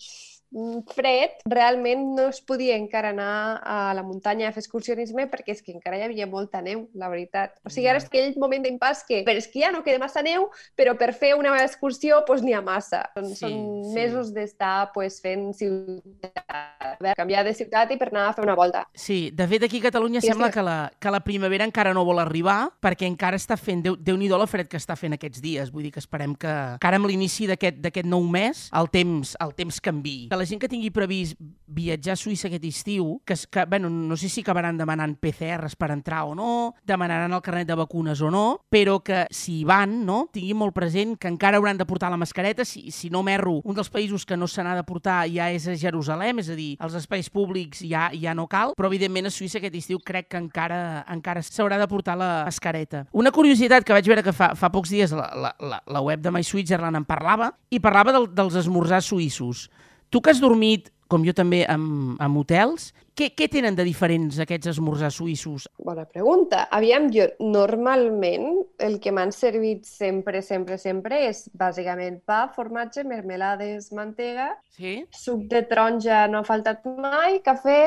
fred, 0.95 1.31
realment 1.45 2.01
no 2.15 2.27
es 2.29 2.41
podia 2.41 2.75
encara 2.75 3.09
anar 3.15 3.61
a 3.63 3.93
la 3.95 4.03
muntanya 4.03 4.49
a 4.49 4.51
fer 4.51 4.61
excursionisme 4.65 5.27
perquè 5.31 5.53
és 5.55 5.61
que 5.63 5.71
encara 5.71 5.97
hi 5.97 6.03
havia 6.03 6.27
molta 6.27 6.61
neu, 6.61 6.89
la 6.93 7.07
veritat. 7.09 7.55
O 7.65 7.69
sigui, 7.71 7.87
ara 7.87 8.01
és 8.01 8.07
aquell 8.09 8.33
moment 8.41 8.63
d'impàs 8.65 9.05
que 9.07 9.21
per 9.27 9.37
esquiar 9.39 9.71
no 9.73 9.83
queda 9.85 9.99
massa 10.03 10.21
neu, 10.25 10.49
però 10.75 10.97
per 10.99 11.13
fer 11.15 11.33
una 11.39 11.55
excursió 11.63 12.21
doncs 12.27 12.43
n'hi 12.43 12.53
ha 12.57 12.61
massa. 12.61 13.05
Són, 13.15 13.29
Sí, 13.31 13.35
són 13.39 13.53
sí. 13.85 13.93
mesos 13.95 14.33
d'estar 14.35 14.91
pues, 14.93 15.21
fent 15.23 15.53
ciutat, 15.55 17.15
canviar 17.17 17.43
de 17.45 17.53
ciutat 17.55 17.91
i 17.93 17.97
per 17.97 18.09
anar 18.11 18.27
a 18.29 18.33
fer 18.35 18.43
una 18.43 18.55
volta. 18.55 18.83
Sí, 18.93 19.31
de 19.33 19.47
fet 19.47 19.63
aquí 19.63 19.79
a 19.79 19.87
Catalunya 19.87 20.19
I 20.19 20.27
sembla 20.27 20.49
estic- 20.49 20.53
que 20.59 20.63
la, 20.67 20.77
que 20.99 21.11
la 21.11 21.21
primavera 21.23 21.65
encara 21.65 21.93
no 21.93 22.03
vol 22.05 22.19
arribar 22.19 22.71
perquè 22.81 23.07
encara 23.07 23.37
està 23.39 23.57
fent, 23.57 23.81
Déu- 23.85 23.97
Déu-n'hi-do 23.97 24.37
la 24.37 24.47
fred 24.47 24.67
que 24.67 24.77
està 24.77 24.95
fent 24.99 25.13
aquests 25.15 25.41
dies, 25.41 25.71
vull 25.71 25.83
dir 25.87 25.91
que 25.95 25.99
esperem 26.03 26.35
que, 26.35 26.51
que 26.79 26.87
ara 26.87 26.97
amb 26.99 27.07
l'inici 27.09 27.47
d'aquest 27.49 27.79
d'aquest 27.81 28.05
nou 28.07 28.21
mes 28.27 28.67
el 28.77 28.89
temps, 28.93 29.35
el 29.41 29.53
temps 29.55 29.79
canvi. 29.81 30.27
Que 30.29 30.37
la 30.41 30.47
gent 30.49 30.61
que 30.61 30.69
tingui 30.71 30.89
previst 30.89 31.37
viatjar 31.71 32.15
a 32.15 32.19
Suïssa 32.19 32.49
aquest 32.49 32.65
estiu, 32.65 33.19
que, 33.25 33.35
que 33.47 33.65
bueno, 33.69 33.89
no 33.89 34.17
sé 34.17 34.27
si 34.27 34.41
acabaran 34.41 34.79
demanant 34.79 35.13
PCRs 35.21 35.77
per 35.79 35.91
entrar 35.93 36.23
o 36.27 36.33
no, 36.35 36.73
demanaran 36.87 37.31
el 37.31 37.43
carnet 37.45 37.69
de 37.69 37.77
vacunes 37.77 38.19
o 38.25 38.31
no, 38.33 38.43
però 38.73 38.97
que 39.05 39.23
si 39.29 39.61
van, 39.67 39.99
no, 40.07 40.25
tinguin 40.33 40.57
molt 40.57 40.73
present 40.75 41.13
que 41.21 41.29
encara 41.29 41.61
hauran 41.61 41.77
de 41.77 41.85
portar 41.85 42.09
la 42.11 42.19
mascareta, 42.19 42.65
si, 42.65 42.89
si 42.91 43.11
no 43.13 43.21
m'erro, 43.23 43.59
un 43.61 43.77
dels 43.77 43.91
països 43.93 44.25
que 44.25 44.37
no 44.37 44.49
se 44.49 44.65
n'ha 44.65 44.73
de 44.79 44.85
portar 44.87 45.19
ja 45.31 45.51
és 45.53 45.67
a 45.69 45.77
Jerusalem, 45.77 46.41
és 46.41 46.49
a 46.49 46.57
dir, 46.57 46.71
als 46.81 46.97
espais 46.97 47.29
públics 47.29 47.85
ja 47.85 48.09
ja 48.17 48.33
no 48.35 48.47
cal, 48.49 48.73
però 48.77 48.89
evidentment 48.89 49.29
a 49.29 49.33
Suïssa 49.33 49.61
aquest 49.61 49.77
estiu 49.77 50.01
crec 50.03 50.31
que 50.33 50.41
encara 50.41 51.05
encara 51.11 51.45
s'haurà 51.45 51.77
de 51.79 51.87
portar 51.91 52.17
la 52.17 52.31
mascareta. 52.49 53.05
Una 53.13 53.31
curiositat 53.31 53.85
que 53.85 53.93
vaig 53.93 54.09
veure 54.09 54.25
que 54.25 54.33
fa, 54.35 54.51
fa 54.57 54.71
pocs 54.73 54.91
dies 54.91 55.13
la, 55.15 55.29
la, 55.37 55.53
la, 55.61 55.81
la 55.85 56.01
web 56.01 56.25
de 56.25 56.33
My 56.33 56.43
Switzerland 56.43 56.97
en 56.97 57.05
parlava, 57.05 57.53
i 57.69 57.79
parlava 57.79 58.15
del, 58.15 58.31
dels 58.35 58.57
esmorzars 58.65 59.11
suïssos. 59.11 59.69
Tu 60.11 60.19
que 60.19 60.33
has 60.33 60.41
dormit, 60.43 60.89
com 61.07 61.23
jo 61.23 61.31
també, 61.35 61.61
en, 61.71 61.83
en 62.19 62.35
hotels, 62.39 62.89
què, 63.15 63.29
què 63.35 63.47
tenen 63.51 63.75
de 63.77 63.85
diferents 63.87 64.39
aquests 64.43 64.73
esmorzars 64.73 65.17
suïssos? 65.19 65.67
Bona 65.79 66.03
pregunta. 66.07 66.65
Aviam, 66.75 67.09
jo 67.15 67.29
normalment 67.43 68.61
el 68.83 68.97
que 69.03 69.13
m'han 69.15 69.31
servit 69.35 69.87
sempre, 69.87 70.41
sempre, 70.43 70.77
sempre 70.79 71.21
és 71.29 71.45
bàsicament 71.55 72.19
pa, 72.27 72.45
formatge, 72.55 73.05
mermelades, 73.07 73.91
mantega, 73.95 74.53
Sí? 74.75 75.01
suc 75.15 75.47
de 75.51 75.63
taronja 75.67 76.25
no 76.31 76.41
ha 76.41 76.47
faltat 76.47 76.83
mai, 76.99 77.39
cafè, 77.43 77.83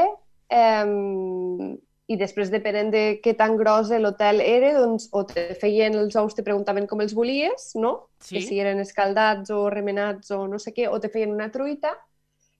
eh, 0.48 1.76
i 2.04 2.16
després, 2.20 2.50
depenent 2.52 2.90
de 2.92 3.04
què 3.24 3.32
tan 3.36 3.56
gros 3.56 3.88
l'hotel 3.88 4.42
era, 4.44 4.74
doncs, 4.76 5.08
o 5.12 5.24
te 5.28 5.54
feien 5.60 5.96
els 5.96 6.16
ous, 6.20 6.34
te 6.36 6.44
preguntaven 6.44 6.88
com 6.88 7.00
els 7.00 7.14
volies, 7.16 7.70
no? 7.80 8.10
Sí. 8.20 8.36
Que 8.36 8.42
si 8.44 8.60
eren 8.60 8.80
escaldats 8.80 9.52
o 9.52 9.70
remenats 9.72 10.32
o 10.36 10.44
no 10.48 10.60
sé 10.60 10.74
què, 10.76 10.88
o 10.88 11.00
te 11.00 11.08
feien 11.08 11.32
una 11.32 11.48
truita, 11.52 11.94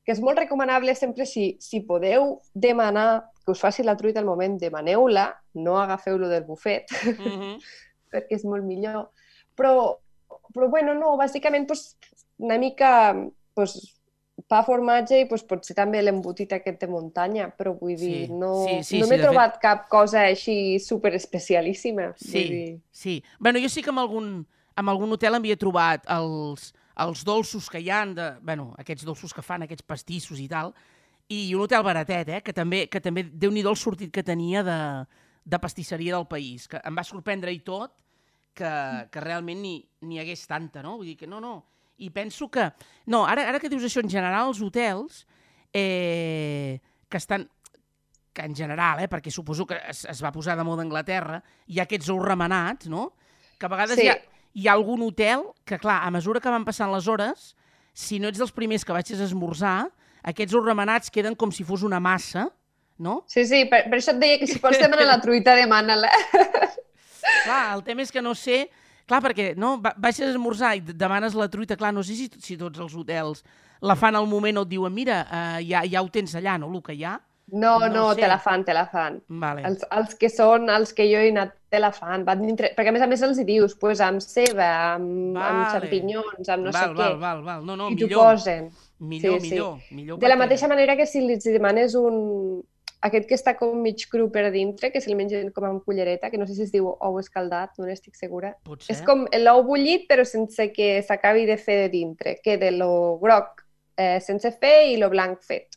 que 0.04 0.12
és 0.12 0.20
molt 0.20 0.38
recomanable 0.38 0.94
sempre 0.94 1.24
si, 1.26 1.56
si 1.60 1.80
podeu 1.80 2.40
demanar 2.52 3.24
que 3.44 3.52
us 3.52 3.60
faci 3.60 3.82
la 3.82 3.96
truita 3.96 4.20
al 4.20 4.26
moment, 4.28 4.58
demaneu-la, 4.60 5.30
no 5.54 5.78
agafeu-lo 5.80 6.28
del 6.28 6.44
bufet, 6.44 6.86
Mm 7.04 7.16
-hmm. 7.40 7.58
perquè 8.12 8.36
és 8.36 8.44
molt 8.44 8.64
millor. 8.64 9.10
Però, 9.56 9.98
però 10.54 10.68
bueno, 10.70 10.94
no, 10.94 11.16
bàsicament 11.16 11.66
pues, 11.66 11.96
una 12.38 12.58
mica 12.58 13.14
pues, 13.54 13.94
pa, 14.48 14.62
formatge 14.62 15.20
i 15.20 15.24
pues, 15.26 15.42
potser 15.42 15.74
també 15.76 16.02
l'embotit 16.02 16.52
aquest 16.52 16.80
de 16.80 16.86
muntanya, 16.86 17.48
però 17.56 17.72
vull 17.78 17.96
dir, 17.96 18.26
Sí, 18.26 18.32
no, 18.32 18.64
sí, 18.66 18.82
sí, 18.82 18.98
no 19.00 19.06
sí, 19.06 19.10
m'he 19.10 19.18
fet- 19.18 19.22
trobat 19.26 19.58
cap 19.60 19.88
cosa 19.88 20.20
així 20.26 20.78
super 20.80 21.14
especialíssima. 21.14 22.12
Sí, 22.16 22.44
dir, 22.48 22.80
sí. 22.90 23.22
Bueno, 23.38 23.58
jo 23.58 23.68
sí 23.68 23.82
que 23.82 23.90
amb 23.90 23.98
algun, 24.00 24.46
amb 24.76 24.88
algun 24.88 25.12
hotel 25.12 25.34
havia 25.34 25.56
trobat 25.56 26.04
els, 26.08 26.74
els 27.02 27.24
dolços 27.26 27.68
que 27.70 27.80
hi 27.82 27.90
han, 27.90 28.14
de, 28.14 28.28
bueno, 28.42 28.72
aquests 28.78 29.04
dolços 29.06 29.34
que 29.34 29.42
fan, 29.42 29.64
aquests 29.64 29.86
pastissos 29.86 30.38
i 30.40 30.48
tal, 30.48 30.74
i 31.32 31.54
un 31.56 31.64
hotel 31.64 31.82
baratet, 31.82 32.28
eh, 32.28 32.40
que 32.44 32.52
també, 32.52 32.84
que 32.92 33.00
també 33.00 33.24
déu-n'hi-do 33.24 33.72
el 33.72 33.78
sortit 33.80 34.12
que 34.14 34.22
tenia 34.22 34.62
de, 34.62 34.78
de 35.44 35.60
pastisseria 35.60 36.14
del 36.14 36.28
país, 36.30 36.68
que 36.68 36.80
em 36.84 36.96
va 36.96 37.04
sorprendre 37.04 37.52
i 37.52 37.62
tot 37.64 37.96
que, 38.54 38.70
que 39.10 39.22
realment 39.24 39.62
ni, 39.62 39.78
ni 40.06 40.20
hagués 40.20 40.46
tanta, 40.46 40.82
no? 40.84 40.98
Vull 41.00 41.12
dir 41.12 41.16
que 41.18 41.26
no, 41.30 41.40
no. 41.42 41.56
I 41.98 42.10
penso 42.10 42.50
que... 42.50 42.68
No, 43.10 43.24
ara, 43.26 43.48
ara 43.48 43.60
que 43.62 43.70
dius 43.70 43.86
això, 43.86 44.02
en 44.02 44.10
general, 44.10 44.50
els 44.50 44.62
hotels 44.62 45.24
eh, 45.72 46.80
que 47.08 47.20
estan 47.20 47.48
que 48.34 48.42
en 48.42 48.54
general, 48.58 48.98
eh, 48.98 49.06
perquè 49.06 49.30
suposo 49.30 49.62
que 49.64 49.76
es, 49.88 50.00
es 50.10 50.20
va 50.22 50.32
posar 50.34 50.56
de 50.58 50.64
moda 50.66 50.82
a 50.82 50.86
Anglaterra, 50.88 51.38
hi 51.70 51.78
ha 51.78 51.84
aquests 51.86 52.10
ous 52.10 52.24
remenats, 52.24 52.88
no? 52.90 53.12
Que 53.56 53.68
a 53.68 53.70
vegades 53.70 53.94
Sí. 54.00 54.08
hi, 54.08 54.10
ha, 54.10 54.16
hi 54.54 54.68
ha 54.68 54.74
algun 54.78 55.02
hotel 55.02 55.48
que, 55.66 55.78
clar, 55.82 56.00
a 56.06 56.10
mesura 56.14 56.40
que 56.40 56.52
van 56.52 56.64
passant 56.66 56.92
les 56.94 57.08
hores, 57.10 57.52
si 57.94 58.20
no 58.22 58.30
ets 58.30 58.40
dels 58.40 58.54
primers 58.54 58.86
que 58.86 58.94
vagis 58.94 59.20
a 59.20 59.26
esmorzar, 59.26 59.78
aquests 60.24 60.54
ous 60.54 60.64
remenats 60.64 61.12
queden 61.12 61.34
com 61.38 61.52
si 61.52 61.66
fos 61.66 61.82
una 61.86 62.00
massa, 62.00 62.48
no? 62.98 63.20
Sí, 63.30 63.44
sí, 63.50 63.64
per, 63.70 63.84
per 63.90 63.98
això 63.98 64.14
et 64.14 64.22
deia 64.22 64.38
que 64.40 64.48
si 64.48 64.62
vols 64.62 64.78
demanar 64.80 65.08
la 65.10 65.18
truita, 65.22 65.56
demana-la. 65.58 66.12
Clar, 67.44 67.74
el 67.74 67.84
tema 67.86 68.06
és 68.06 68.14
que 68.14 68.22
no 68.24 68.34
sé... 68.38 68.64
Clar, 69.04 69.18
perquè 69.20 69.50
no, 69.60 69.74
baixes 69.84 70.30
a 70.30 70.32
esmorzar 70.32 70.70
i 70.78 70.80
demanes 70.80 71.34
la 71.36 71.50
truita, 71.52 71.76
clar, 71.76 71.90
no 71.92 72.00
sé 72.00 72.14
si, 72.16 72.30
si 72.40 72.54
tots 72.56 72.80
els 72.80 72.94
hotels 72.96 73.42
la 73.84 73.98
fan 74.00 74.16
al 74.16 74.24
moment 74.30 74.62
o 74.62 74.62
et 74.64 74.70
diuen 74.70 74.94
mira, 74.94 75.18
uh, 75.28 75.58
ja, 75.60 75.82
ja 75.84 76.00
ho 76.00 76.08
tens 76.08 76.32
allà, 76.38 76.54
no, 76.56 76.70
el 76.72 76.80
que 76.80 76.96
hi 76.96 77.04
ha? 77.04 77.18
No, 77.52 77.78
No 77.78 77.88
no, 77.88 78.14
sé. 78.14 78.22
te 78.22 78.28
la 78.28 78.38
fan, 78.38 78.64
te 78.64 78.72
la 78.74 78.86
fan. 78.88 79.18
Vale. 79.28 79.62
Els, 79.68 79.84
els 79.92 80.14
que 80.16 80.30
són, 80.32 80.70
els 80.72 80.94
que 80.96 81.04
jo 81.10 81.18
he 81.20 81.28
anat, 81.30 81.52
te 81.68 81.78
la 81.78 81.90
fan. 81.92 82.24
Van 82.24 82.40
dintre... 82.42 82.70
Perquè 82.74 82.88
a 82.88 82.94
més 82.96 83.02
a 83.04 83.08
més 83.10 83.22
els 83.22 83.38
hi 83.38 83.44
dius, 83.44 83.74
pues, 83.78 84.00
amb 84.00 84.22
ceba, 84.24 84.70
amb, 84.94 85.36
amb 85.36 85.60
Vale. 85.60 85.66
xampinyons, 85.74 86.48
amb 86.48 86.64
no 86.64 86.72
val, 86.72 86.94
sé 86.94 86.94
val, 86.96 87.12
què. 87.12 87.20
val, 87.20 87.42
val. 87.44 87.64
No, 87.68 87.76
no, 87.76 87.90
I 87.92 87.98
t'ho 88.00 88.08
millor, 88.08 88.30
posen. 88.38 88.70
millor, 88.98 89.40
sí, 89.40 89.48
sí. 89.48 89.52
millor, 89.52 89.76
millor. 89.92 90.18
De 90.24 90.30
la 90.32 90.38
mateixa 90.40 90.68
manera 90.72 90.96
que 90.96 91.06
si 91.06 91.20
li 91.20 91.36
demanes 91.44 91.94
un... 92.00 92.62
Aquest 93.04 93.26
que 93.28 93.36
està 93.36 93.52
com 93.58 93.74
mig 93.84 94.06
cru 94.08 94.30
per 94.32 94.46
dintre, 94.48 94.88
que 94.88 95.00
se 95.04 95.10
li 95.10 95.14
mengen 95.18 95.50
com 95.52 95.66
amb 95.68 95.82
cullereta, 95.84 96.30
que 96.32 96.38
no 96.40 96.46
sé 96.48 96.54
si 96.56 96.62
es 96.64 96.70
diu 96.72 96.86
ou 96.88 97.18
escaldat, 97.20 97.74
no 97.76 97.84
n'estic 97.84 98.16
segura. 98.16 98.54
Pot 98.64 98.80
ser. 98.80 98.94
És 98.94 99.02
com 99.04 99.26
l'ou 99.42 99.60
bullit, 99.66 100.06
però 100.08 100.24
sense 100.24 100.70
que 100.72 101.02
s'acabi 101.04 101.44
de 101.44 101.58
fer 101.60 101.82
de 101.82 101.90
dintre. 101.92 102.38
Queda 102.40 102.70
lo 102.72 103.18
groc 103.20 103.60
eh, 104.00 104.16
sense 104.24 104.54
fer 104.56 104.86
i 104.94 104.96
lo 104.96 105.10
blanc 105.12 105.44
fet. 105.44 105.76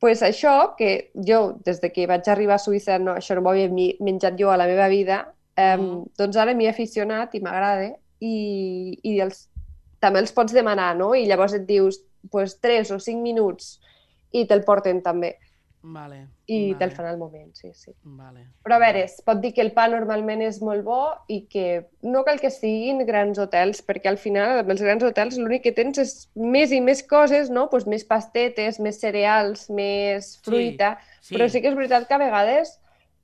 Pues 0.00 0.22
això, 0.24 0.74
que 0.78 1.10
jo, 1.14 1.58
des 1.64 1.80
de 1.82 1.90
que 1.92 2.06
vaig 2.08 2.28
arribar 2.32 2.56
a 2.56 2.62
Suïssa, 2.62 2.96
no, 2.98 3.12
això 3.20 3.34
no 3.36 3.42
m'ho 3.44 3.52
havia 3.52 3.68
menjat 4.00 4.38
jo 4.40 4.48
a 4.50 4.56
la 4.56 4.66
meva 4.66 4.88
vida, 4.88 5.26
eh, 5.56 5.76
Mm. 5.76 6.06
doncs 6.16 6.36
ara 6.40 6.54
m'hi 6.54 6.64
he 6.66 6.70
aficionat 6.70 7.34
i 7.34 7.40
m'agrada, 7.44 7.90
i, 8.20 8.98
i 9.04 9.20
els, 9.20 9.48
també 10.00 10.20
els 10.20 10.32
pots 10.32 10.52
demanar, 10.56 10.94
no? 10.96 11.14
I 11.14 11.26
llavors 11.28 11.52
et 11.54 11.66
dius, 11.68 12.00
pues, 12.30 12.56
3 12.60 12.90
o 12.90 12.98
5 12.98 13.20
minuts, 13.22 13.78
i 14.32 14.46
te'l 14.46 14.64
porten 14.64 15.02
també, 15.02 15.34
Vale. 15.82 16.26
i 16.46 16.72
vale. 16.72 16.78
te'l 16.78 16.90
fan 16.92 17.06
al 17.06 17.16
moment, 17.18 17.54
sí, 17.56 17.70
sí. 17.74 17.92
Vale. 18.02 18.42
Però 18.64 18.76
a 18.76 18.80
veure, 18.82 19.04
es 19.06 19.20
pot 19.24 19.38
dir 19.40 19.52
que 19.56 19.62
el 19.62 19.70
pa 19.72 19.86
normalment 19.88 20.42
és 20.44 20.58
molt 20.60 20.84
bo 20.84 20.98
i 21.28 21.46
que 21.48 21.86
no 22.02 22.24
cal 22.26 22.40
que 22.42 22.50
siguin 22.50 23.00
grans 23.06 23.38
hotels, 23.38 23.80
perquè 23.86 24.10
al 24.10 24.18
final 24.18 24.58
amb 24.60 24.74
els 24.74 24.82
grans 24.82 25.06
hotels 25.06 25.38
l'únic 25.38 25.62
que 25.62 25.72
tens 25.72 25.98
és 26.02 26.12
més 26.34 26.72
i 26.72 26.80
més 26.84 27.02
coses, 27.06 27.48
no? 27.50 27.68
Pues 27.70 27.86
més 27.86 28.04
pastetes, 28.04 28.80
més 28.80 29.00
cereals, 29.00 29.68
més 29.70 30.36
fruita, 30.44 30.98
Sí. 31.20 31.34
però 31.36 31.48
sí 31.48 31.60
que 31.62 31.68
és 31.68 31.76
veritat 31.76 32.08
que 32.08 32.14
a 32.14 32.18
vegades 32.18 32.78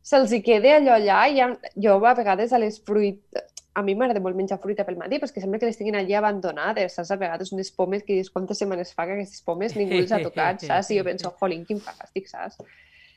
se'ls 0.07 0.33
hi 0.33 0.43
queda 0.47 0.77
allò 0.77 0.95
allà 0.97 1.27
i 1.29 1.41
jo 1.83 1.99
a 2.07 2.15
vegades 2.15 2.53
a 2.53 2.59
les 2.63 2.81
fruites... 2.81 3.53
A 3.77 3.83
mi 3.85 3.93
m'agrada 3.95 4.23
molt 4.25 4.39
menjar 4.39 4.57
fruita 4.63 4.87
pel 4.87 4.97
matí, 4.97 5.19
que 5.21 5.43
sembla 5.43 5.59
que 5.61 5.69
les 5.69 5.77
tinguin 5.77 5.99
allí 5.99 6.15
abandonades, 6.17 6.95
saps? 6.97 7.11
A 7.13 7.19
vegades 7.21 7.53
unes 7.53 7.71
pomes 7.77 8.03
que 8.07 8.15
dius 8.17 8.31
quantes 8.33 8.59
setmanes 8.63 8.95
fa 8.97 9.05
que 9.05 9.19
aquestes 9.19 9.43
pomes 9.45 9.77
ningú 9.77 10.01
les 10.01 10.13
ha 10.13 10.23
tocat, 10.25 10.63
saps? 10.69 10.91
I 10.91 11.01
jo 11.01 11.05
penso, 11.05 11.35
jolín, 11.41 11.67
quin 11.69 11.83
fàstic, 11.85 12.31
saps? 12.33 12.57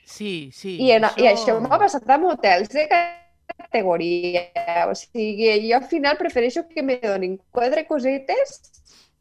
Sí, 0.04 0.50
sí. 0.52 0.76
I, 0.82 0.90
en, 0.98 1.06
I 1.16 1.30
això 1.30 1.56
m'ha 1.62 1.78
passat 1.80 2.08
amb 2.10 2.28
hotels 2.32 2.68
de 2.74 2.86
categoria. 2.90 4.44
O 4.90 4.94
sigui, 4.98 5.48
jo 5.68 5.78
al 5.78 5.86
final 5.88 6.18
prefereixo 6.18 6.66
que 6.68 6.82
me 6.82 6.98
donin 7.02 7.38
quatre 7.54 7.86
cosetes 7.88 8.58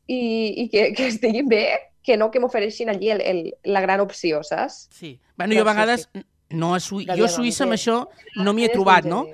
i, 0.08 0.20
i 0.66 0.68
que, 0.74 0.90
que 0.98 1.08
estiguin 1.08 1.48
bé, 1.48 1.64
que 2.04 2.18
no 2.18 2.32
que 2.34 2.42
m'ofereixin 2.42 2.90
allí 2.90 3.12
el, 3.14 3.22
el, 3.22 3.42
la 3.64 3.82
gran 3.86 4.02
opció, 4.02 4.42
saps? 4.44 4.88
Sí. 4.92 5.20
Bueno, 5.38 5.56
jo 5.56 5.64
a 5.64 5.72
vegades... 5.72 6.10
No, 6.50 6.74
a. 6.74 6.80
La 7.06 7.14
jo 7.14 7.28
a 7.28 7.30
Suïssa 7.30 7.68
amb 7.68 7.76
això 7.76 8.00
no 8.42 8.56
m'hi 8.58 8.66
he 8.66 8.72
trobat, 8.74 9.06
no? 9.06 9.28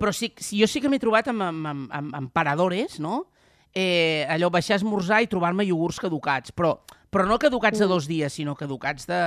Però 0.00 0.12
sí, 0.12 0.32
sí, 0.38 0.60
jo 0.60 0.66
sí 0.66 0.80
que 0.80 0.88
m'he 0.88 0.98
trobat 1.02 1.28
amb, 1.28 1.42
amb, 1.42 1.66
amb, 1.66 1.92
amb, 1.92 2.14
amb 2.18 2.32
paradores, 2.32 2.98
no? 3.00 3.26
Eh, 3.74 4.26
allò, 4.28 4.50
baixar 4.52 4.74
a 4.76 4.80
esmorzar 4.82 5.22
i 5.24 5.28
trobar-me 5.32 5.64
iogurts 5.64 6.00
caducats, 6.02 6.52
però, 6.52 6.74
però 7.08 7.24
no 7.24 7.38
caducats 7.40 7.78
de 7.78 7.86
Mm. 7.86 7.88
dos 7.88 8.06
dies, 8.08 8.32
sinó 8.34 8.54
caducats 8.54 9.06
de, 9.06 9.20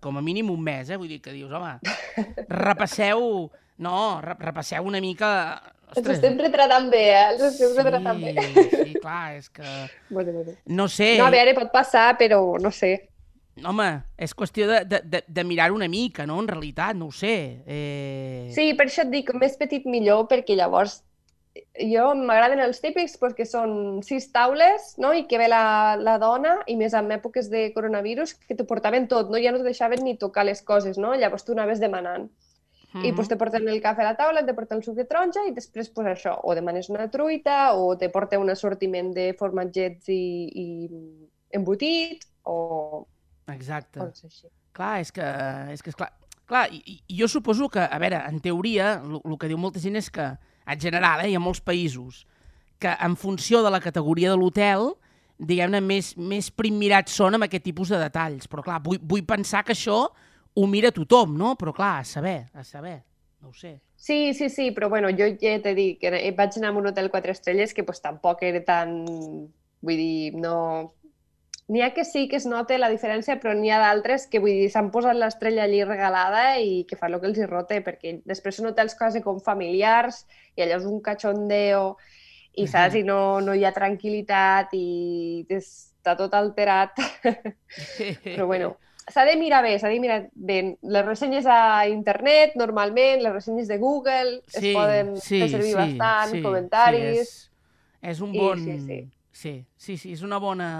com 0.00 0.16
a 0.16 0.22
mínim, 0.22 0.48
un 0.50 0.62
mes, 0.62 0.88
eh? 0.88 0.96
Vull 0.96 1.08
dir 1.08 1.20
que 1.20 1.32
dius, 1.32 1.52
home, 1.52 1.78
repasseu... 2.48 3.50
No, 3.80 4.20
re 4.20 4.34
repasseu 4.38 4.84
una 4.84 5.00
mica... 5.00 5.60
Els 5.96 6.06
estem 6.12 6.36
retratant 6.38 6.90
bé, 6.92 7.00
eh? 7.10 7.22
Els 7.32 7.40
estem 7.48 7.70
sí, 7.72 7.76
retratant 7.80 8.20
bé. 8.20 8.34
sí, 8.70 8.92
clar, 9.00 9.36
és 9.38 9.48
que... 9.50 9.64
Bueno, 10.10 10.32
bueno. 10.36 10.52
No 10.66 10.86
sé, 10.88 11.16
No, 11.18 11.26
a 11.26 11.30
veure, 11.34 11.54
pot 11.56 11.72
passar, 11.72 12.12
però 12.20 12.58
no 12.60 12.70
sé. 12.70 13.09
Home, 13.66 13.90
és 14.16 14.34
qüestió 14.36 14.66
de, 14.70 14.80
de, 14.88 15.02
de, 15.04 15.22
de 15.26 15.44
mirar 15.44 15.70
una 15.72 15.88
mica, 15.88 16.26
no? 16.26 16.38
En 16.40 16.48
realitat, 16.48 16.96
no 16.96 17.10
ho 17.10 17.14
sé. 17.14 17.62
Eh... 17.66 18.50
Sí, 18.54 18.72
per 18.78 18.88
això 18.88 19.04
et 19.06 19.12
dic, 19.12 19.32
més 19.34 19.56
petit 19.60 19.86
millor, 19.88 20.26
perquè 20.30 20.56
llavors 20.58 21.00
jo 21.90 22.04
m'agraden 22.14 22.60
els 22.62 22.78
típics 22.82 23.16
pues, 23.18 23.34
que 23.34 23.46
són 23.48 24.02
sis 24.06 24.28
taules 24.34 24.92
no? 25.02 25.10
i 25.16 25.24
que 25.26 25.38
ve 25.40 25.48
la, 25.50 25.96
la 25.98 26.16
dona 26.22 26.60
i 26.70 26.76
més 26.78 26.94
en 26.94 27.10
èpoques 27.10 27.50
de 27.50 27.64
coronavirus 27.74 28.36
que 28.44 28.54
t'ho 28.54 28.68
portaven 28.68 29.08
tot, 29.10 29.32
no? 29.32 29.40
ja 29.42 29.50
no 29.52 29.58
te 29.58 29.66
deixaven 29.66 30.04
ni 30.06 30.16
tocar 30.18 30.46
les 30.46 30.62
coses, 30.62 30.98
no? 30.98 31.14
llavors 31.18 31.44
tu 31.44 31.56
anaves 31.56 31.82
demanant. 31.82 32.30
Mhm. 32.92 33.04
I 33.06 33.12
pues, 33.14 33.28
te 33.30 33.38
porten 33.38 33.68
el 33.70 33.82
cafè 33.82 34.02
a 34.02 34.10
la 34.10 34.16
taula, 34.18 34.44
te 34.46 34.54
porten 34.54 34.78
el 34.78 34.84
suc 34.84 34.96
de 34.98 35.06
taronja 35.06 35.44
i 35.46 35.54
després 35.54 35.90
pues, 35.94 36.08
això, 36.10 36.36
o 36.42 36.54
demanes 36.58 36.90
una 36.90 37.10
truita 37.10 37.74
o 37.78 37.96
te 37.98 38.10
porta 38.10 38.38
un 38.38 38.50
assortiment 38.50 39.12
de 39.14 39.30
formatgets 39.38 40.10
i, 40.10 40.22
i 40.54 40.66
embotit 41.54 42.26
o 42.42 43.06
Exacte. 43.54 44.00
coses 44.00 44.24
així. 44.30 44.48
Clar, 44.76 45.00
és 45.02 45.10
que, 45.12 45.26
és 45.74 45.82
que 45.82 45.90
esclar, 45.90 46.12
clar, 46.46 46.68
i, 46.72 47.00
i 47.08 47.18
jo 47.18 47.28
suposo 47.28 47.68
que, 47.68 47.82
a 47.82 47.98
veure, 48.02 48.22
en 48.28 48.38
teoria, 48.42 48.94
el 49.02 49.38
que 49.38 49.50
diu 49.50 49.58
molta 49.58 49.82
gent 49.82 49.98
és 49.98 50.10
que, 50.14 50.28
en 50.70 50.80
general, 50.80 51.24
eh, 51.24 51.30
hi 51.32 51.38
ha 51.38 51.42
molts 51.42 51.62
països 51.64 52.24
que 52.80 52.90
en 53.04 53.14
funció 53.16 53.62
de 53.62 53.70
la 53.70 53.80
categoria 53.84 54.30
de 54.32 54.38
l'hotel, 54.40 54.94
diguem-ne, 55.40 55.80
més, 55.84 56.14
més 56.16 56.48
primmirats 56.52 57.12
són 57.16 57.36
amb 57.36 57.46
aquest 57.46 57.64
tipus 57.68 57.92
de 57.92 58.00
detalls. 58.00 58.48
Però 58.50 58.64
clar, 58.64 58.80
vull, 58.84 58.98
vull 59.02 59.24
pensar 59.28 59.62
que 59.66 59.76
això 59.76 60.00
ho 60.54 60.66
mira 60.66 60.92
tothom, 60.96 61.36
no? 61.38 61.54
Però 61.60 61.74
clar, 61.76 61.98
a 62.00 62.08
saber, 62.08 62.38
a 62.56 62.64
saber, 62.64 62.98
no 63.40 63.52
ho 63.52 63.56
sé. 63.56 63.78
Sí, 64.00 64.32
sí, 64.34 64.48
sí, 64.48 64.70
però 64.72 64.88
bueno, 64.88 65.10
jo 65.12 65.28
ja 65.40 65.58
t'he 65.60 65.74
dit 65.76 65.98
que 66.00 66.10
vaig 66.36 66.56
anar 66.56 66.72
a 66.72 66.78
un 66.80 66.88
hotel 66.88 67.10
quatre 67.12 67.36
estrelles 67.36 67.74
que 67.76 67.84
pues, 67.84 68.00
tampoc 68.00 68.42
era 68.48 68.64
tan... 68.64 68.96
Vull 69.80 69.96
dir, 69.96 70.32
no... 70.36 70.94
N'hi 71.70 71.84
ha 71.86 71.92
que 71.94 72.02
sí 72.04 72.26
que 72.26 72.40
es 72.40 72.46
nota 72.50 72.74
la 72.80 72.88
diferència, 72.90 73.36
però 73.38 73.52
n'hi 73.54 73.70
ha 73.70 73.78
d'altres 73.78 74.26
que, 74.26 74.40
vull 74.42 74.56
dir, 74.58 74.70
s'han 74.72 74.88
posat 74.90 75.14
l'estrella 75.14 75.68
allí 75.68 75.84
regalada 75.86 76.56
i 76.58 76.82
que 76.88 76.96
fa 76.98 77.06
el 77.06 77.20
que 77.22 77.28
els 77.30 77.38
hi 77.38 77.46
rote, 77.46 77.78
perquè 77.86 78.16
després 78.26 78.58
són 78.58 78.72
hotels 78.72 78.96
quasi 78.98 79.22
com 79.22 79.38
familiars 79.44 80.24
i 80.56 80.64
allò 80.64 80.80
és 80.80 80.88
un 80.90 80.98
cachondeo 81.04 81.84
i 82.58 82.66
saps, 82.66 82.96
i 82.98 83.04
no, 83.06 83.38
no 83.44 83.54
hi 83.54 83.62
ha 83.64 83.70
tranquil·litat 83.76 84.74
i 84.74 85.46
està 85.54 86.16
tot 86.18 86.34
alterat. 86.34 86.98
Però 88.24 88.48
bueno, 88.50 88.72
s'ha 89.06 89.24
de 89.28 89.36
mirar 89.38 89.62
bé, 89.62 89.76
s'ha 89.78 89.92
de 89.92 90.00
mirar 90.02 90.18
bé. 90.34 90.58
Les 90.82 91.06
ressenyes 91.06 91.46
a 91.46 91.86
internet, 91.86 92.56
normalment, 92.58 93.22
les 93.22 93.36
ressenyes 93.36 93.70
de 93.70 93.78
Google, 93.78 94.40
es 94.50 94.66
poden 94.74 95.14
fer 95.22 95.46
servir 95.54 95.76
bastant, 95.78 96.34
comentaris... 96.42 97.30
Sí, 97.30 97.46
és, 98.02 98.10
és 98.16 98.26
un 98.26 98.34
I 98.34 98.42
bon... 98.42 98.66
sí, 98.66 98.76
sí. 98.80 99.00
sí, 99.30 99.54
sí, 99.76 99.96
sí, 99.96 100.18
és 100.18 100.26
una 100.26 100.42
bona... 100.42 100.72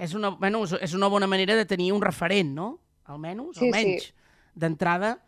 És 0.00 0.14
una, 0.16 0.30
bueno, 0.40 0.62
és- 0.64 0.94
una 0.96 1.08
bona 1.12 1.26
manera 1.28 1.54
de 1.58 1.66
tenir 1.68 1.90
un 1.92 2.00
referent, 2.00 2.54
no? 2.56 2.70
Almenys, 3.10 3.56
Sí, 3.58 3.60
sí. 3.60 3.66
almenys, 3.68 4.06
d'entrada. 4.54 5.18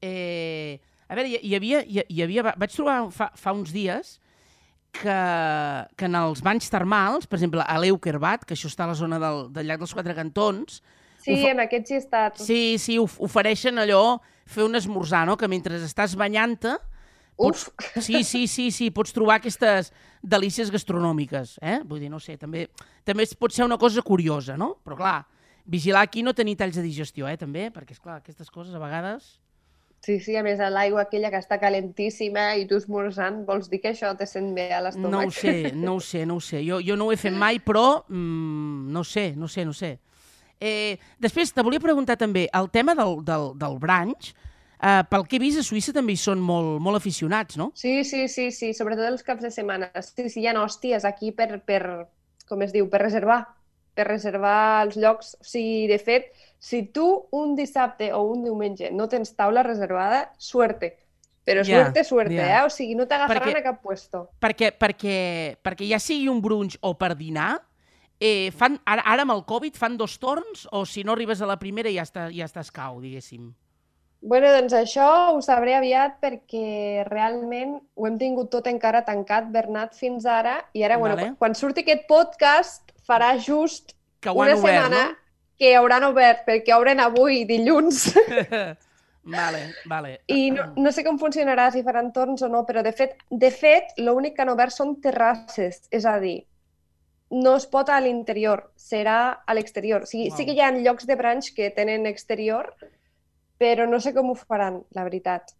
Eh, 0.00 0.78
a 1.08 1.14
veure, 1.18 1.28
hi, 1.32 1.38
hi 1.42 1.54
havia... 1.58 1.80
Hi, 1.84 2.04
hi 2.08 2.22
havia 2.22 2.44
va- 2.46 2.54
vaig 2.56 2.72
trobar 2.74 3.00
fa, 3.12 3.30
fa 3.34 3.52
uns 3.56 3.72
dies 3.74 4.18
que, 4.92 5.16
que 5.96 6.06
en 6.08 6.14
els 6.18 6.42
banys 6.42 6.70
termals, 6.70 7.26
per 7.30 7.38
exemple, 7.38 7.62
a 7.66 7.76
l'Euquerbat, 7.82 8.44
que 8.46 8.54
això 8.56 8.70
està 8.70 8.86
a 8.86 8.92
la 8.92 8.96
zona 8.98 9.18
del, 9.22 9.48
del 9.54 9.68
llac 9.68 9.82
dels 9.82 9.94
Quatre 9.96 10.16
Cantons, 10.18 10.80
Sí, 11.20 11.34
amb 11.50 11.60
aquests 11.60 11.90
hi 11.90 11.94
he 11.94 11.98
estat. 12.00 12.38
Sí, 12.40 12.60
sí, 12.80 12.94
of 12.96 13.18
ofereixen 13.20 13.76
allò, 13.76 14.22
fer 14.48 14.64
un 14.64 14.78
esmorzar, 14.78 15.26
no? 15.28 15.34
Que 15.36 15.50
mentre 15.52 15.76
estàs 15.84 16.14
banyant-te, 16.16 16.78
pots... 17.36 17.66
Uf, 17.68 17.90
Sí, 18.06 18.22
sí, 18.24 18.46
sí, 18.48 18.70
sí, 18.72 18.88
pots 18.90 19.12
trobar 19.12 19.36
aquestes 19.36 19.90
delícies 20.22 20.70
gastronòmiques, 20.70 21.58
eh? 21.62 21.80
Vull 21.88 22.00
dir, 22.02 22.10
no 22.12 22.20
sé, 22.20 22.36
també, 22.38 22.66
també 23.04 23.26
pot 23.38 23.54
ser 23.54 23.64
una 23.64 23.78
cosa 23.80 24.02
curiosa, 24.02 24.56
no? 24.60 24.74
Però 24.84 24.98
clar, 24.98 25.18
vigilar 25.64 26.02
aquí 26.04 26.22
no 26.22 26.34
tenir 26.34 26.56
talls 26.60 26.76
de 26.76 26.84
digestió, 26.84 27.28
eh, 27.28 27.38
també, 27.40 27.70
perquè, 27.72 27.96
és 27.96 28.02
clar 28.02 28.20
aquestes 28.20 28.50
coses 28.50 28.74
a 28.74 28.82
vegades... 28.82 29.38
Sí, 30.00 30.14
sí, 30.16 30.32
a 30.32 30.40
més 30.40 30.56
l'aigua 30.72 31.02
aquella 31.02 31.28
que 31.28 31.36
està 31.36 31.58
calentíssima 31.60 32.54
i 32.56 32.62
tu 32.64 32.78
esmorzant, 32.80 33.42
vols 33.44 33.68
dir 33.68 33.82
que 33.82 33.90
això 33.90 34.14
te 34.16 34.24
sent 34.24 34.54
bé 34.56 34.70
a 34.72 34.78
l'estómac? 34.80 35.12
No 35.12 35.26
ho 35.26 35.34
sé, 35.34 35.52
no 35.76 35.96
ho 35.98 36.00
sé, 36.00 36.22
no 36.24 36.38
ho 36.38 36.40
sé. 36.40 36.62
Jo, 36.64 36.78
jo 36.80 36.96
no 36.96 37.10
ho 37.10 37.12
he 37.12 37.18
fet 37.20 37.36
mai, 37.36 37.60
però 37.60 38.06
mm, 38.08 38.88
no 38.94 39.04
sé, 39.04 39.34
no 39.36 39.44
sé, 39.52 39.66
no 39.68 39.76
sé. 39.76 39.98
Eh, 40.56 40.96
després, 41.20 41.52
te 41.52 41.64
volia 41.64 41.84
preguntar 41.84 42.16
també, 42.16 42.46
el 42.56 42.70
tema 42.72 42.94
del, 42.96 43.20
del, 43.28 43.50
del 43.60 43.76
branch, 43.80 44.32
eh, 44.82 45.02
pel 45.10 45.26
que 45.28 45.38
he 45.38 45.42
vist 45.42 45.60
a 45.60 45.64
Suïssa 45.66 45.94
també 45.96 46.14
hi 46.16 46.20
són 46.20 46.42
molt, 46.44 46.78
molt 46.82 46.98
aficionats, 46.98 47.58
no? 47.60 47.70
Sí, 47.78 48.00
sí, 48.08 48.26
sí, 48.32 48.50
sí, 48.54 48.72
sobretot 48.76 49.08
els 49.08 49.24
caps 49.26 49.44
de 49.46 49.52
setmana. 49.54 49.90
Sí, 50.02 50.28
sí, 50.28 50.42
hi 50.42 50.48
ha 50.50 50.56
hòsties 50.60 51.06
aquí 51.08 51.32
per, 51.36 51.60
per, 51.66 51.82
com 52.48 52.62
es 52.66 52.74
diu, 52.76 52.88
per 52.92 53.02
reservar, 53.04 53.42
per 53.94 54.08
reservar 54.08 54.86
els 54.86 54.96
llocs. 54.96 55.36
O 55.40 55.46
sigui, 55.46 55.86
de 55.90 56.00
fet, 56.02 56.32
si 56.58 56.82
tu 56.94 57.06
un 57.36 57.54
dissabte 57.58 58.12
o 58.16 58.24
un 58.32 58.44
diumenge 58.46 58.90
no 58.94 59.08
tens 59.08 59.34
taula 59.36 59.64
reservada, 59.66 60.30
suerte. 60.38 60.96
Però 61.44 61.64
Ja, 61.64 61.80
suerte, 61.80 62.04
suerte, 62.04 62.36
ja. 62.36 62.60
eh? 62.60 62.66
O 62.66 62.70
sigui, 62.70 62.94
no 62.94 63.06
t'agafaran 63.08 63.56
a 63.56 63.64
cap 63.64 63.80
puesto. 63.82 64.28
Perquè, 64.44 64.74
perquè, 64.76 65.16
perquè 65.64 65.88
ja 65.88 65.98
sigui 65.98 66.28
un 66.28 66.42
brunch 66.44 66.76
o 66.84 66.92
per 67.00 67.14
dinar, 67.18 67.54
eh, 68.20 68.52
fan, 68.52 68.76
ara, 68.84 69.02
ara 69.08 69.24
amb 69.24 69.34
el 69.34 69.42
Covid 69.48 69.78
fan 69.80 69.96
dos 69.96 70.18
torns 70.20 70.68
o 70.70 70.84
si 70.86 71.02
no 71.02 71.16
arribes 71.16 71.40
a 71.40 71.48
la 71.48 71.58
primera 71.58 71.90
ja, 71.90 72.04
està, 72.04 72.28
ja 72.30 72.46
estàs 72.46 72.70
cau, 72.70 73.00
diguéssim. 73.00 73.48
Bueno, 74.22 74.50
doncs 74.52 74.74
això 74.76 75.06
ho 75.32 75.40
sabré 75.40 75.74
aviat 75.78 76.18
perquè 76.20 77.06
realment 77.08 77.78
ho 77.96 78.06
hem 78.06 78.18
tingut 78.20 78.50
tot 78.52 78.66
encara 78.68 79.00
tancat, 79.06 79.46
Bernat, 79.50 79.94
fins 79.96 80.26
ara. 80.28 80.58
I 80.76 80.82
ara, 80.84 80.98
bueno, 80.98 81.14
Vale. 81.16 81.28
quan- 81.30 81.36
quan 81.36 81.54
surti 81.54 81.80
aquest 81.86 82.06
podcast, 82.06 82.92
farà 83.08 83.38
just 83.38 83.94
Que 84.20 84.28
ho 84.28 84.34
una 84.34 84.54
obert, 84.54 84.60
setmana 84.60 85.16
que 85.58 85.74
hauran 85.76 86.04
obert, 86.04 86.44
perquè 86.46 86.76
obren 86.76 87.00
avui, 87.00 87.44
dilluns. 87.48 88.14
no? 88.14 88.20
vale, 89.24 89.74
vale. 89.86 90.20
I 90.28 90.50
no, 90.50 90.72
no 90.76 90.92
sé 90.92 91.02
com 91.04 91.18
funcionarà, 91.18 91.70
si 91.72 91.82
faran 91.82 92.12
torns 92.12 92.42
o 92.42 92.48
no, 92.48 92.66
però 92.66 92.82
de 92.82 92.92
fet, 92.92 93.16
de 93.30 93.50
fet 93.50 93.92
l'únic 93.98 94.36
que 94.36 94.42
han 94.42 94.52
obert 94.52 94.72
són 94.72 95.00
terrasses, 95.00 95.86
és 95.90 96.04
a 96.04 96.18
dir, 96.20 96.46
no 97.30 97.56
es 97.56 97.66
pot 97.66 97.88
a 97.88 98.00
l'interior, 98.00 98.70
serà 98.76 99.40
a 99.46 99.54
l'exterior. 99.54 100.02
O 100.02 100.06
sigui, 100.06 100.28
Uau. 100.28 100.36
sí 100.36 100.44
que 100.44 100.52
hi 100.52 100.60
ha 100.60 100.70
llocs 100.72 101.06
de 101.06 101.14
branch 101.16 101.52
que 101.54 101.70
tenen 101.70 102.04
exterior, 102.06 102.74
però 103.62 103.86
no 103.90 104.00
sé 104.06 104.12
com 104.16 104.30
ho 104.32 104.36
faran, 104.42 104.80
la 104.98 105.04
veritat. 105.08 105.54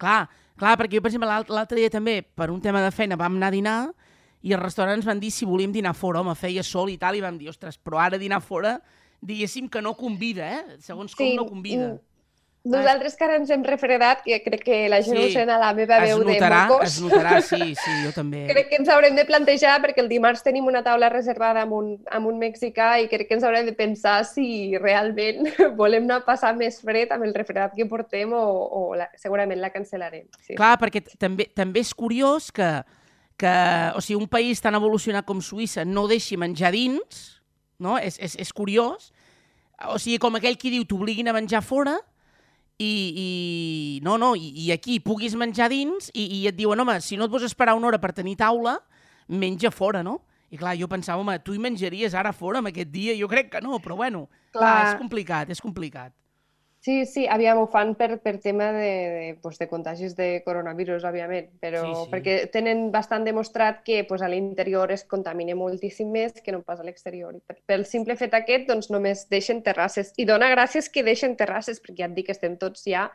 Clar, 0.00 0.28
clar, 0.58 0.76
perquè 0.80 0.96
jo, 0.96 1.02
per 1.04 1.10
exemple, 1.10 1.28
l'alt- 1.28 1.50
l'altre 1.52 1.76
dia 1.80 1.90
també, 1.92 2.22
per 2.22 2.50
un 2.50 2.60
tema 2.64 2.80
de 2.84 2.90
feina, 2.90 3.16
vam 3.20 3.36
anar 3.36 3.48
a 3.50 3.56
dinar 3.56 3.78
i 4.42 4.54
els 4.56 4.62
restaurants 4.62 5.04
van 5.04 5.20
dir 5.20 5.30
si 5.30 5.44
volíem 5.44 5.72
dinar 5.72 5.92
fora, 5.94 6.20
home, 6.22 6.34
feia 6.34 6.62
sol 6.64 6.88
i 6.88 6.96
tal, 6.98 7.16
i 7.16 7.20
vam 7.20 7.36
dir, 7.38 7.50
ostres, 7.52 7.76
però 7.78 8.00
ara 8.00 8.18
dinar 8.18 8.40
fora, 8.40 8.78
diguéssim 9.20 9.68
que 9.68 9.82
no 9.84 9.92
convida, 9.98 10.46
eh? 10.48 10.78
Segons 10.80 11.14
com 11.14 11.34
no 11.36 11.44
convida. 11.44 11.98
Nosaltres 12.62 13.14
que 13.16 13.24
ara 13.24 13.38
ens 13.40 13.48
hem 13.48 13.62
refredat, 13.64 14.18
que 14.20 14.36
crec 14.44 14.62
que 14.66 14.78
la 14.92 14.98
gent 15.00 15.16
Sí. 15.16 15.22
ho 15.24 15.30
sent 15.32 15.48
a 15.48 15.56
la 15.58 15.70
meva 15.72 15.96
Es 16.04 16.10
veu 16.10 16.18
de 16.18 16.34
notarà, 16.34 16.66
mocos, 16.68 16.90
es 16.90 17.00
notarà, 17.00 17.40
sí, 17.40 17.74
sí, 17.84 17.92
jo 18.04 18.10
també. 18.12 18.42
crec 18.50 18.68
que 18.68 18.76
ens 18.76 18.88
haurem 18.92 19.16
de 19.16 19.24
plantejar, 19.24 19.78
perquè 19.80 20.02
el 20.04 20.10
dimarts 20.10 20.42
tenim 20.44 20.66
una 20.68 20.82
taula 20.84 21.08
reservada 21.08 21.62
amb 21.62 21.72
un, 21.72 21.88
amb 22.10 22.26
un 22.28 22.36
mexicà 22.38 23.00
i 23.00 23.08
crec 23.08 23.28
que 23.28 23.34
ens 23.38 23.44
haurem 23.48 23.64
de 23.64 23.72
pensar 23.72 24.26
si 24.28 24.76
realment 24.76 25.48
volem 25.80 26.04
anar 26.04 26.18
a 26.20 26.24
passar 26.26 26.52
més 26.54 26.82
fred 26.84 27.10
amb 27.16 27.24
el 27.24 27.32
refredat 27.32 27.72
que 27.74 27.86
portem 27.88 28.32
o, 28.36 28.42
o 28.44 28.94
la, 28.94 29.08
segurament 29.16 29.58
la 29.58 29.72
cancel·larem. 29.72 30.28
Sí. 30.44 30.54
Clar, 30.60 30.76
perquè 30.78 31.00
també, 31.16 31.48
també 31.56 31.80
és 31.80 31.94
curiós 31.96 32.50
que, 32.52 32.68
que 33.40 33.54
o 33.96 34.04
sigui, 34.04 34.20
un 34.20 34.28
país 34.28 34.60
tan 34.60 34.76
evolucionat 34.76 35.24
com 35.24 35.40
Suïssa 35.40 35.86
no 35.88 36.04
deixi 36.12 36.36
menjar 36.36 36.74
dins, 36.76 37.40
no? 37.80 37.96
És, 37.96 38.20
és, 38.20 38.36
és 38.36 38.52
curiós. 38.52 39.14
O 39.88 39.96
sigui, 39.96 40.18
com 40.20 40.36
aquell 40.36 40.60
qui 40.60 40.68
diu 40.76 40.84
t'obliguin 40.84 41.32
a 41.32 41.32
menjar 41.32 41.64
fora 41.64 41.96
i, 42.80 42.92
i 43.20 44.00
no, 44.04 44.16
no, 44.20 44.32
i, 44.38 44.50
i 44.64 44.70
aquí 44.72 44.98
puguis 45.04 45.36
menjar 45.36 45.68
dins 45.72 46.08
i, 46.14 46.24
i 46.40 46.46
et 46.48 46.56
diuen, 46.56 46.80
home, 46.80 46.96
si 47.04 47.18
no 47.20 47.26
et 47.28 47.32
vols 47.32 47.44
esperar 47.44 47.76
una 47.76 47.90
hora 47.90 48.00
per 48.00 48.14
tenir 48.16 48.38
taula, 48.40 48.78
menja 49.28 49.70
fora, 49.70 50.02
no? 50.06 50.22
I 50.50 50.58
clar, 50.58 50.72
jo 50.80 50.88
pensava, 50.90 51.20
home, 51.22 51.36
tu 51.44 51.54
hi 51.54 51.60
menjaries 51.62 52.16
ara 52.18 52.32
fora 52.34 52.58
amb 52.58 52.72
aquest 52.72 52.90
dia? 52.90 53.14
Jo 53.18 53.28
crec 53.30 53.52
que 53.52 53.60
no, 53.62 53.78
però 53.84 53.98
bueno, 54.00 54.24
clar, 54.50 54.64
Clar. 54.64 54.88
és 54.88 54.98
complicat, 54.98 55.52
és 55.54 55.60
complicat. 55.62 56.14
Sí, 56.80 57.04
sí, 57.04 57.26
aviam, 57.28 57.58
ho 57.60 57.66
fan 57.68 57.90
per, 57.92 58.22
per 58.24 58.38
tema 58.40 58.70
de, 58.72 58.92
de, 59.12 59.24
pues, 59.42 59.58
de 59.60 59.66
contagis 59.68 60.14
de 60.16 60.40
coronavirus, 60.46 61.04
òbviament, 61.04 61.50
però 61.60 61.82
Sí, 61.84 61.90
sí. 61.98 62.06
perquè 62.14 62.36
tenen 62.54 62.86
bastant 62.94 63.26
demostrat 63.28 63.82
que 63.84 63.98
pues, 64.08 64.22
a 64.24 64.30
l'interior 64.32 64.88
es 64.94 65.04
contamina 65.04 65.52
moltíssim 65.54 66.08
més 66.08 66.40
que 66.40 66.54
no 66.56 66.62
pas 66.64 66.80
a 66.80 66.86
l'exterior. 66.86 67.36
I 67.36 67.42
per, 67.44 67.58
pel 67.68 67.84
simple 67.84 68.16
fet 68.16 68.32
aquest, 68.38 68.64
doncs 68.70 68.88
només 68.88 69.26
deixen 69.28 69.60
terrasses. 69.66 70.14
I 70.16 70.24
dona 70.24 70.48
gràcies 70.54 70.88
que 70.88 71.04
deixen 71.04 71.36
terrasses, 71.36 71.82
perquè 71.84 72.06
ja 72.06 72.08
et 72.08 72.16
dic 72.16 72.30
que 72.30 72.36
estem 72.38 72.56
tots 72.56 72.88
ja... 72.88 73.10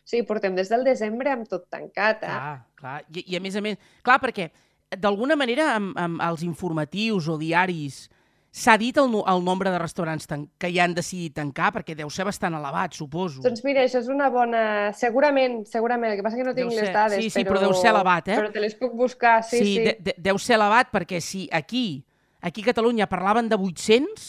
O 0.00 0.08
sigui, 0.10 0.24
portem 0.24 0.56
des 0.56 0.70
del 0.72 0.80
desembre 0.82 1.28
amb 1.28 1.44
tot 1.46 1.66
tancat, 1.70 2.22
eh? 2.24 2.32
Clar, 2.32 2.54
clar. 2.80 2.94
I, 3.12 3.26
I 3.34 3.36
a 3.36 3.40
més 3.44 3.54
a 3.54 3.60
més... 3.60 3.76
Clar, 4.02 4.16
perquè 4.22 4.48
d'alguna 4.96 5.36
manera 5.36 5.74
amb, 5.74 5.92
amb 6.00 6.24
els 6.24 6.40
informatius 6.42 7.28
o 7.28 7.36
diaris 7.38 8.06
s'ha 8.50 8.74
dit 8.78 8.96
el, 8.98 9.12
el 9.30 9.44
nombre 9.44 9.70
de 9.70 9.78
restaurants 9.78 10.26
que 10.58 10.70
ja 10.74 10.84
han 10.84 10.94
decidit 10.94 11.36
tancar, 11.38 11.70
perquè 11.76 11.94
deu 11.98 12.10
ser 12.10 12.26
bastant 12.26 12.56
elevat, 12.58 12.96
suposo. 12.98 13.44
Doncs 13.44 13.62
mira, 13.66 13.84
això 13.86 14.00
és 14.02 14.10
una 14.10 14.28
bona... 14.32 14.62
Segurament, 14.98 15.60
segurament, 15.70 16.12
el 16.12 16.18
que 16.18 16.26
passa 16.26 16.40
que 16.40 16.46
no 16.48 16.54
tinc 16.56 16.74
les 16.74 16.90
dades, 16.90 17.22
sí, 17.22 17.30
sí, 17.30 17.44
però... 17.46 17.60
però 17.60 17.68
deu 17.68 17.76
ser 17.78 17.92
elevat, 17.92 18.32
eh? 18.32 18.40
Però 18.42 18.50
te 18.50 18.64
les 18.64 18.74
puc 18.78 18.96
buscar, 18.98 19.38
sí, 19.46 19.62
sí. 19.62 19.76
De, 19.86 19.94
de, 20.10 20.16
deu 20.18 20.40
ser 20.42 20.58
elevat 20.58 20.90
perquè 20.90 21.22
si 21.22 21.46
aquí, 21.54 22.02
aquí 22.42 22.66
a 22.66 22.72
Catalunya 22.72 23.08
parlaven 23.10 23.48
de 23.52 23.58
800, 23.60 24.28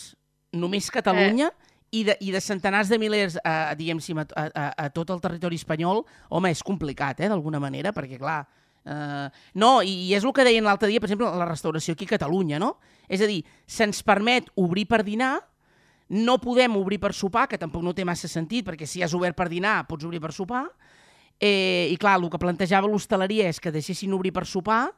només 0.62 0.93
Catalunya, 0.93 1.49
i, 1.91 2.05
de, 2.07 2.15
i 2.23 2.31
de 2.31 2.39
centenars 2.41 2.89
de 2.91 2.97
milers, 3.01 3.36
eh, 3.41 3.75
diguem-si, 3.79 4.15
a, 4.15 4.25
a, 4.38 4.65
a 4.86 4.89
tot 4.93 5.12
el 5.12 5.19
territori 5.23 5.60
espanyol, 5.60 6.05
home, 6.29 6.53
és 6.53 6.63
complicat, 6.63 7.19
eh, 7.19 7.29
d'alguna 7.31 7.60
manera, 7.60 7.91
perquè, 7.95 8.21
clar, 8.21 8.45
eh, 8.86 9.27
no, 9.60 9.71
i, 9.84 9.97
i 10.07 10.13
és 10.15 10.25
el 10.25 10.34
que 10.36 10.45
deien 10.47 10.67
l'altre 10.67 10.89
dia, 10.91 11.01
per 11.03 11.10
exemple, 11.10 11.34
la 11.41 11.49
restauració 11.49 11.97
aquí 11.97 12.07
a 12.07 12.13
Catalunya, 12.15 12.62
no? 12.63 12.77
És 13.12 13.21
a 13.21 13.28
dir, 13.28 13.41
se'ns 13.67 14.00
permet 14.08 14.47
obrir 14.56 14.88
per 14.88 15.02
dinar, 15.04 15.34
no 16.12 16.38
podem 16.43 16.76
obrir 16.80 17.00
per 17.04 17.12
sopar, 17.15 17.45
que 17.52 17.60
tampoc 17.60 17.84
no 17.84 17.93
té 17.95 18.06
massa 18.08 18.28
sentit, 18.32 18.65
perquè 18.67 18.88
si 18.88 19.04
has 19.04 19.13
obert 19.15 19.36
per 19.36 19.50
dinar, 19.52 19.82
pots 19.88 20.08
obrir 20.08 20.24
per 20.24 20.32
sopar, 20.36 20.69
Eh, 21.43 21.89
I 21.89 21.97
clar, 21.97 22.19
el 22.21 22.30
que 22.30 22.38
plantejava 22.38 22.86
l'hostaleria 22.86 23.47
és 23.50 23.58
que 23.60 23.71
deixessin 23.74 24.12
obrir 24.13 24.30
per 24.32 24.43
sopar, 24.45 24.91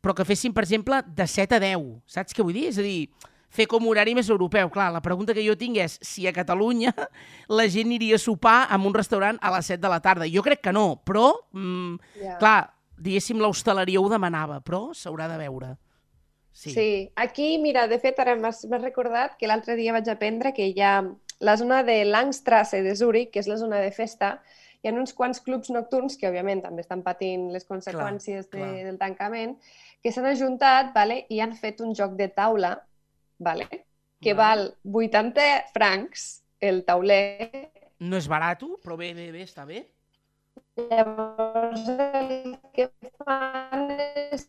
però 0.00 0.14
que 0.16 0.24
fessin, 0.24 0.54
per 0.56 0.64
exemple, 0.64 1.02
de 1.04 1.26
7 1.28 1.58
a 1.58 1.60
10. 1.60 2.00
Saps 2.08 2.32
què 2.32 2.40
vull 2.40 2.56
dir? 2.56 2.70
És 2.70 2.78
a 2.80 2.82
dir, 2.86 3.10
fer 3.52 3.66
com 3.68 3.84
horari 3.90 4.14
més 4.16 4.30
europeu. 4.32 4.70
Clar, 4.72 4.88
la 4.90 5.02
pregunta 5.04 5.34
que 5.36 5.44
jo 5.44 5.52
tinc 5.60 5.76
és 5.84 5.98
si 6.00 6.24
a 6.26 6.32
Catalunya 6.32 6.94
la 7.58 7.68
gent 7.68 7.92
iria 7.92 8.16
a 8.16 8.22
sopar 8.22 8.70
en 8.72 8.86
un 8.88 8.96
restaurant 8.96 9.36
a 9.42 9.52
les 9.52 9.68
7 9.68 9.82
de 9.84 9.90
la 9.92 10.00
tarda. 10.00 10.30
Jo 10.32 10.40
crec 10.42 10.62
que 10.64 10.72
no, 10.72 11.02
però, 11.04 11.34
mm, 11.52 12.00
Ja. 12.22 12.38
clar, 12.40 12.72
diguéssim, 12.96 13.36
l'hostaleria 13.36 14.00
ho 14.00 14.08
demanava, 14.08 14.62
però 14.64 14.94
s'haurà 14.96 15.28
de 15.28 15.36
veure. 15.44 15.74
Sí. 16.52 16.70
Sí. 16.70 17.12
aquí, 17.16 17.58
mira, 17.58 17.86
de 17.88 17.98
fet, 17.98 18.18
ara 18.20 18.36
m'has 18.36 18.64
recordat 18.70 19.38
que 19.40 19.48
l'altre 19.48 19.76
dia 19.76 19.94
vaig 19.96 20.08
aprendre 20.12 20.52
que 20.52 20.68
hi 20.68 20.80
ha 20.84 21.00
la 21.40 21.56
zona 21.56 21.82
de 21.82 22.04
Langstrasse 22.04 22.82
de 22.84 22.94
Zurich, 22.94 23.32
que 23.32 23.40
és 23.40 23.48
la 23.50 23.56
zona 23.56 23.80
de 23.82 23.90
festa, 23.90 24.36
hi 24.82 24.90
ha 24.90 24.92
uns 24.94 25.14
quants 25.14 25.40
clubs 25.42 25.70
nocturns 25.74 26.18
que, 26.18 26.28
òbviament, 26.28 26.62
també 26.62 26.84
estan 26.84 27.02
patint 27.02 27.48
les 27.54 27.66
conseqüències 27.66 28.50
clar. 28.50 28.68
de, 28.68 28.84
del 28.86 28.98
tancament, 29.00 29.56
que 30.02 30.12
s'han 30.12 30.28
ajuntat 30.30 30.92
vale, 30.94 31.22
i 31.30 31.40
han 31.40 31.56
fet 31.58 31.80
un 31.80 31.96
joc 31.98 32.14
de 32.18 32.28
taula 32.28 32.76
vale, 33.38 33.68
que 34.20 34.34
Vale. 34.34 34.76
val 34.84 35.02
80 35.02 35.48
francs 35.74 36.42
el 36.60 36.84
tauler. 36.86 37.70
No 38.02 38.18
és 38.18 38.28
barat, 38.30 38.62
però 38.82 38.98
bé, 38.98 39.12
bé, 39.14 39.30
bé, 39.34 39.42
està 39.46 39.66
bé. 39.66 39.86
Llavors, 40.78 41.86
el 41.88 42.56
que 42.74 42.88
fan 43.22 43.90
és 43.96 44.46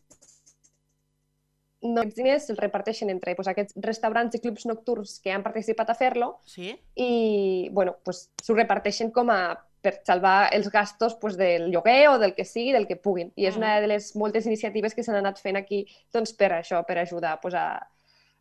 no, 1.84 2.00
aquests 2.00 2.16
diners 2.16 2.48
els 2.50 2.58
reparteixen 2.58 3.12
entre 3.12 3.36
pues, 3.36 3.48
aquests 3.50 3.76
restaurants 3.84 4.34
i 4.34 4.40
clubs 4.40 4.66
nocturns 4.66 5.18
que 5.20 5.30
han 5.32 5.44
participat 5.44 5.92
a 5.92 5.98
fer-lo 5.98 6.38
Sí? 6.48 6.72
i 6.96 7.68
bueno, 7.72 7.96
pues, 8.02 8.30
s'ho 8.42 8.56
reparteixen 8.56 9.12
com 9.14 9.30
a 9.30 9.40
per 9.84 9.98
salvar 10.08 10.48
els 10.56 10.70
gastos 10.72 11.14
pues, 11.20 11.36
del 11.36 11.66
lloguer 11.70 12.08
o 12.08 12.18
del 12.18 12.32
que 12.34 12.46
sigui, 12.48 12.72
del 12.72 12.86
que 12.88 12.96
puguin. 12.96 13.34
I 13.36 13.50
és 13.50 13.58
una 13.60 13.74
de 13.84 13.90
les 13.90 14.14
moltes 14.16 14.46
iniciatives 14.48 14.94
que 14.96 15.04
s'han 15.04 15.18
anat 15.20 15.36
fent 15.44 15.58
aquí 15.60 15.82
doncs, 16.14 16.32
per 16.32 16.54
això, 16.56 16.80
per 16.88 16.96
ajudar 17.02 17.34
pues, 17.42 17.52
a, 17.52 17.84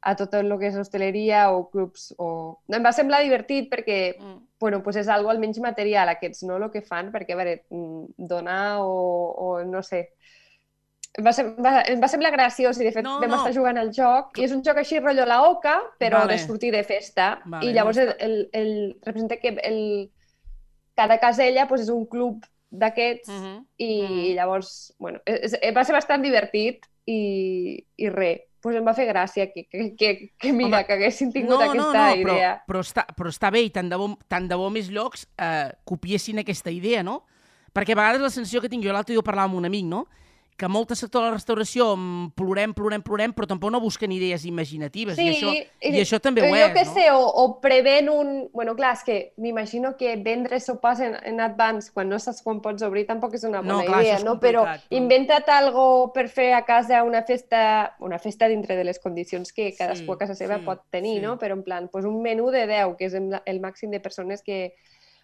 a 0.04 0.16
tot 0.16 0.34
el 0.40 0.48
que 0.60 0.70
és 0.70 0.78
hostaleria 0.80 1.50
o 1.52 1.66
clubs. 1.70 2.14
O... 2.18 2.30
No, 2.68 2.78
em 2.80 2.88
va 2.88 2.94
semblar 2.96 3.20
divertit 3.26 3.68
perquè 3.72 4.00
Mm. 4.20 4.40
bueno, 4.64 4.80
pues 4.84 4.96
és 4.96 5.10
algo 5.12 5.30
almenys 5.30 5.60
material 5.60 6.08
aquests, 6.08 6.46
no? 6.48 6.56
El 6.56 6.72
que 6.72 6.82
fan, 6.82 7.12
perquè, 7.12 7.36
a 7.36 7.42
veure, 7.42 7.66
mm, 7.70 8.16
donar 8.18 8.80
o, 8.80 8.94
o 9.36 9.64
no 9.68 9.84
sé... 9.84 10.14
Va, 11.22 11.30
sem 11.32 11.52
va, 11.62 11.84
em 11.86 12.00
va 12.02 12.08
semblar 12.10 12.32
graciós 12.34 12.80
i, 12.82 12.86
de 12.88 12.92
fet, 12.92 13.04
No, 13.06 13.20
vam 13.22 13.30
no. 13.30 13.36
estar 13.38 13.54
jugant 13.54 13.78
al 13.78 13.92
joc 13.94 14.40
i 14.42 14.46
és 14.48 14.52
un 14.56 14.64
joc 14.66 14.80
així, 14.82 14.98
rotllo 15.00 15.28
la 15.30 15.44
oca, 15.46 15.76
però 16.02 16.24
Vale. 16.24 16.34
de 16.34 16.40
sortir 16.42 16.72
de 16.74 16.82
festa. 16.84 17.40
Vale, 17.46 17.70
I 17.70 17.74
llavors 17.76 17.98
el, 18.02 18.16
el, 18.20 18.50
el, 18.52 18.72
representa 19.06 19.38
que 19.38 19.50
el, 19.62 20.10
cada 20.96 21.20
casella 21.20 21.68
pues, 21.68 21.82
és 21.86 21.90
un 21.94 22.06
club 22.10 22.44
d'aquests 22.72 23.30
Mhm. 23.30 23.66
i 23.78 24.02
Mhm. 24.02 24.36
llavors, 24.40 24.96
bueno, 24.98 25.20
és, 25.26 25.54
és, 25.62 25.76
va 25.76 25.84
ser 25.86 25.94
bastant 25.94 26.24
divertit 26.24 26.88
i, 27.06 27.86
i 27.98 28.10
res. 28.10 28.42
Pues 28.64 28.78
em 28.78 28.86
va 28.88 28.94
fer 28.96 29.06
gràcia 29.12 29.52
que, 29.54 29.66
que, 29.68 29.94
que, 30.00 30.32
que 30.40 30.54
mira, 30.54 30.78
Home, 30.80 30.86
que 30.88 30.94
haguessin 30.94 31.34
tingut 31.34 31.60
no, 31.60 31.62
aquesta 31.62 31.76
no, 31.78 31.94
no, 31.94 32.16
però, 32.24 32.34
idea. 32.38 32.64
però, 32.66 32.80
està, 32.80 33.06
però 33.14 33.28
està 33.30 33.52
bé 33.52 33.62
i 33.62 33.70
tant 33.70 33.90
de 33.92 33.98
bo, 34.00 34.18
tant 34.32 34.48
de 34.48 34.56
bo 34.56 34.70
més 34.72 34.88
llocs 34.90 35.28
eh, 35.38 35.70
copiessin 35.84 36.40
aquesta 36.40 36.72
idea, 36.72 37.04
no? 37.04 37.26
Perquè 37.76 37.92
a 37.92 37.96
vegades 38.00 38.22
la 38.22 38.30
sensació 38.32 38.62
que 38.62 38.70
tinc 38.70 38.82
jo, 38.86 38.94
l'altre 38.94 39.12
dia 39.14 39.20
ho 39.20 39.24
parlava 39.24 39.50
amb 39.52 39.60
un 39.60 39.66
amic, 39.66 39.84
no? 39.86 40.08
Que 40.58 40.68
molt 40.70 40.92
sector 40.94 41.24
de 41.24 41.30
la 41.32 41.34
restauració 41.36 41.88
plorem, 42.38 42.74
plorem, 42.78 43.02
plorem, 43.02 43.32
però 43.34 43.48
tampoc 43.50 43.72
no 43.74 43.80
busquen 43.82 44.12
idees 44.14 44.46
imaginatives. 44.46 45.18
I, 45.18 45.30
això, 45.32 45.52
I 45.82 46.02
això 46.04 46.20
també 46.22 46.44
ho 46.44 46.50
jo 46.52 46.60
és, 46.60 46.74
que 46.76 46.84
no? 46.86 46.94
sé, 46.94 47.06
o, 47.12 47.24
o 47.26 47.46
prevent 47.64 48.10
un... 48.14 48.32
Bueno, 48.54 48.76
clar, 48.78 48.94
és 49.00 49.04
que 49.08 49.18
m'imagino 49.42 49.96
que 49.98 50.16
vendre 50.22 50.60
sopars 50.62 51.02
en, 51.02 51.18
en 51.26 51.42
advance 51.42 51.92
quan 51.94 52.10
no 52.10 52.20
saps 52.22 52.44
quan 52.46 52.62
pots 52.62 52.86
obrir 52.86 53.08
tampoc 53.10 53.34
és 53.36 53.44
una 53.50 53.64
bona 53.66 53.80
No, 53.82 53.88
clar, 53.90 54.04
idea, 54.06 54.20
no? 54.24 54.38
Però 54.40 54.64
però- 54.68 54.78
inventa't 54.94 55.50
algo 55.50 56.12
per 56.14 56.28
fer 56.30 56.52
a 56.54 56.64
casa 56.66 57.02
una 57.04 57.24
festa, 57.26 57.96
una 58.00 58.20
festa 58.22 58.48
dintre 58.48 58.78
de 58.78 58.84
les 58.86 59.00
condicions 59.00 59.52
que 59.54 59.72
cadascú 59.76 60.14
Sí, 60.14 60.18
a 60.18 60.22
casa 60.26 60.36
seva 60.38 60.60
sí, 60.62 60.66
pot 60.70 60.86
tenir, 60.94 61.18
sí. 61.20 61.26
no? 61.26 61.38
Però 61.42 61.58
en 61.58 61.64
plan, 61.66 61.90
pues 61.92 62.06
un 62.06 62.22
menú 62.22 62.52
de 62.54 62.68
10, 62.68 62.96
que 62.98 63.10
és 63.10 63.14
el 63.18 63.60
màxim 63.64 63.90
de 63.90 64.00
persones 64.00 64.44
que 64.46 64.76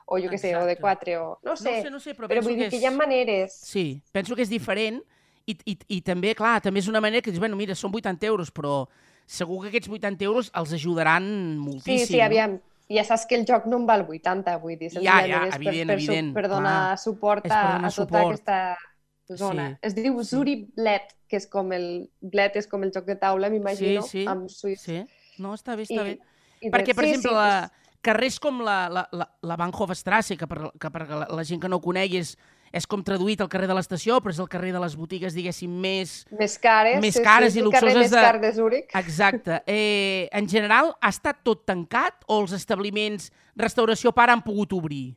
o 0.10 0.18
jo 0.18 0.30
que 0.30 0.40
sé, 0.42 0.56
o 0.58 0.66
de 0.66 0.74
Exacte. 0.74 1.12
4, 1.14 1.22
o 1.22 1.40
no 1.46 1.56
sé, 1.56 1.70
no 1.70 1.84
sé, 1.84 1.90
no 1.92 2.00
sé, 2.02 2.14
però, 2.18 2.28
però 2.28 2.42
vull 2.42 2.56
dir 2.58 2.64
que, 2.66 2.70
que 2.72 2.78
és... 2.78 2.82
hi 2.82 2.88
ha 2.90 2.92
maneres. 2.92 3.54
Sí, 3.62 4.02
penso 4.12 4.34
que 4.36 4.42
és 4.42 4.50
diferent 4.50 5.04
i, 5.50 5.56
i, 5.74 5.76
i 5.98 6.00
també, 6.06 6.34
clar, 6.38 6.60
també 6.66 6.82
és 6.84 6.90
una 6.92 7.02
manera 7.04 7.24
que 7.26 7.32
dius, 7.34 7.42
bueno, 7.42 7.58
mira, 7.60 7.76
són 7.78 7.94
80 7.96 8.28
euros, 8.30 8.52
però 8.56 8.84
segur 9.30 9.62
que 9.64 9.72
aquests 9.74 9.90
80 9.92 10.26
euros 10.26 10.52
els 10.58 10.74
ajudaran 10.78 11.26
moltíssim. 11.62 12.06
Sí, 12.06 12.14
sí, 12.18 12.22
aviam. 12.26 12.60
Ja 12.90 13.04
saps 13.06 13.28
que 13.30 13.38
el 13.38 13.44
joc 13.46 13.68
no 13.70 13.78
en 13.78 13.86
val 13.86 14.02
80, 14.10 14.56
vull 14.64 14.78
dir, 14.80 14.90
Ja, 14.98 15.20
ja, 15.22 15.44
és 15.46 15.58
evident, 15.60 15.92
per, 15.92 15.96
per, 15.96 15.98
evident, 16.00 16.32
per 16.34 16.46
donar 16.50 16.78
clar. 16.88 16.98
suport 16.98 17.46
a, 17.46 17.50
donar 17.50 17.92
a 17.92 17.92
tota 17.92 17.94
suport. 18.00 18.40
aquesta 18.40 19.38
zona. 19.38 19.68
Sí, 19.70 19.78
Es 19.86 19.94
diu 19.98 20.16
sí. 20.24 20.30
Zuri 20.32 20.56
Bled, 20.76 21.12
que 21.30 21.38
és 21.38 21.46
com 21.48 21.70
el... 21.76 22.10
Bled 22.20 22.58
és 22.58 22.66
com 22.68 22.82
el 22.88 22.90
joc 22.96 23.06
de 23.06 23.16
taula, 23.22 23.52
m'imagino, 23.54 24.02
Sí, 24.02 24.24
sí, 24.24 24.26
amb 24.26 24.50
suïts. 24.50 24.88
Sí, 24.88 25.04
no, 25.38 25.54
està 25.54 25.76
bé, 25.78 25.86
està 25.86 26.02
I, 26.02 26.16
bé. 26.16 26.18
i 26.66 26.72
Perquè, 26.74 26.96
per 26.98 27.06
sí, 27.06 27.12
exemple, 27.14 27.30
sí, 27.30 27.36
la, 27.38 27.94
carrers 28.02 28.40
com 28.42 28.64
la, 28.66 28.80
la, 28.90 29.06
la, 29.14 29.30
la 29.46 29.60
Bahnhofstrasse, 29.62 30.38
que 30.40 30.48
per, 30.50 30.72
que 30.82 30.90
per 30.90 31.06
la, 31.12 31.28
la 31.30 31.46
gent 31.46 31.62
que 31.62 31.70
no 31.70 31.78
ho 31.78 31.86
conegui 31.86 32.24
és, 32.24 32.34
és 32.72 32.88
com 32.88 33.04
traduït 33.06 33.42
al 33.42 33.50
carrer 33.50 33.68
de 33.70 33.76
l'estació, 33.78 34.20
però 34.22 34.34
és 34.34 34.40
el 34.40 34.50
carrer 34.52 34.72
de 34.76 34.82
les 34.84 34.96
botigues, 35.00 35.36
diguéssim, 35.38 35.72
més... 35.82 36.26
més 36.32 36.58
cares, 36.62 37.00
més 37.02 37.16
sí, 37.18 37.24
cares 37.26 37.54
sí, 37.54 37.60
i 37.60 37.66
luxoses 37.66 37.98
més 37.98 38.12
de- 38.12 38.24
car 38.24 38.40
de 38.42 38.52
Zúrich. 38.54 38.96
Exacte. 38.96 39.62
Eh, 39.70 40.28
en 40.34 40.48
general, 40.50 40.96
ha 41.02 41.10
estat 41.14 41.44
tot 41.46 41.62
tancat 41.68 42.24
o 42.28 42.40
els 42.42 42.54
establiments 42.58 43.30
restauració 43.56 44.12
para 44.16 44.34
han 44.34 44.42
pogut 44.44 44.74
obrir? 44.74 45.16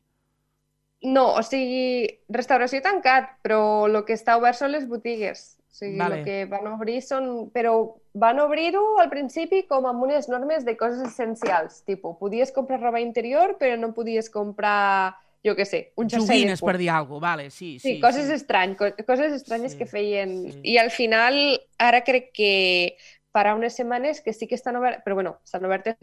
No, 1.03 1.33
o 1.35 1.43
sigui, 1.43 2.07
restauració 2.31 2.83
tancat, 2.85 3.33
però 3.43 3.89
el 3.89 4.05
que 4.07 4.15
està 4.15 4.37
obert 4.39 4.59
són 4.59 4.71
les 4.71 4.87
botigues. 4.87 5.57
O 5.73 5.75
sigui, 5.75 5.97
Vale. 5.99 6.21
el 6.21 6.25
que 6.27 6.45
van 6.51 6.69
obrir 6.71 7.01
són... 7.03 7.49
Però 7.51 7.73
van 8.13 8.39
obrir-ho 8.45 9.01
al 9.01 9.09
principi 9.11 9.63
com 9.67 9.87
amb 9.89 10.05
unes 10.05 10.29
normes 10.29 10.67
de 10.69 10.77
coses 10.77 11.01
essencials. 11.09 11.81
Tipo, 11.89 12.15
podies 12.21 12.53
comprar 12.53 12.79
roba 12.83 13.01
interior, 13.01 13.57
però 13.59 13.79
no 13.81 13.95
podies 13.97 14.29
comprar, 14.31 15.17
jo 15.45 15.55
què 15.59 15.65
sé, 15.67 15.93
un 15.97 16.09
jersei 16.09 16.27
de 16.27 16.33
Joguines, 16.35 16.61
punt. 16.61 16.69
per 16.71 16.79
dir 16.79 16.91
alguna 16.91 17.19
cosa. 17.21 17.31
Vale, 17.33 17.51
sí, 17.51 17.79
Sí, 17.79 17.95
sí. 17.97 18.01
coses 18.01 18.27
sí. 18.29 18.33
estrany, 18.35 18.77
co 18.77 18.93
coses 19.07 19.33
estranyes 19.33 19.73
Sí, 19.73 19.79
que 19.79 19.87
feien. 19.87 20.53
sí. 20.53 20.61
I 20.65 20.79
al 20.79 20.91
final, 20.91 21.61
ara 21.79 22.03
crec 22.05 22.31
que 22.33 22.97
farà 23.35 23.55
unes 23.57 23.75
setmanes 23.75 24.21
que 24.21 24.33
sí 24.33 24.47
que 24.47 24.55
estan 24.55 24.77
obertes, 24.77 25.03
però 25.05 25.15
bueno, 25.15 25.39
estan 25.45 25.65
obertes 25.65 25.97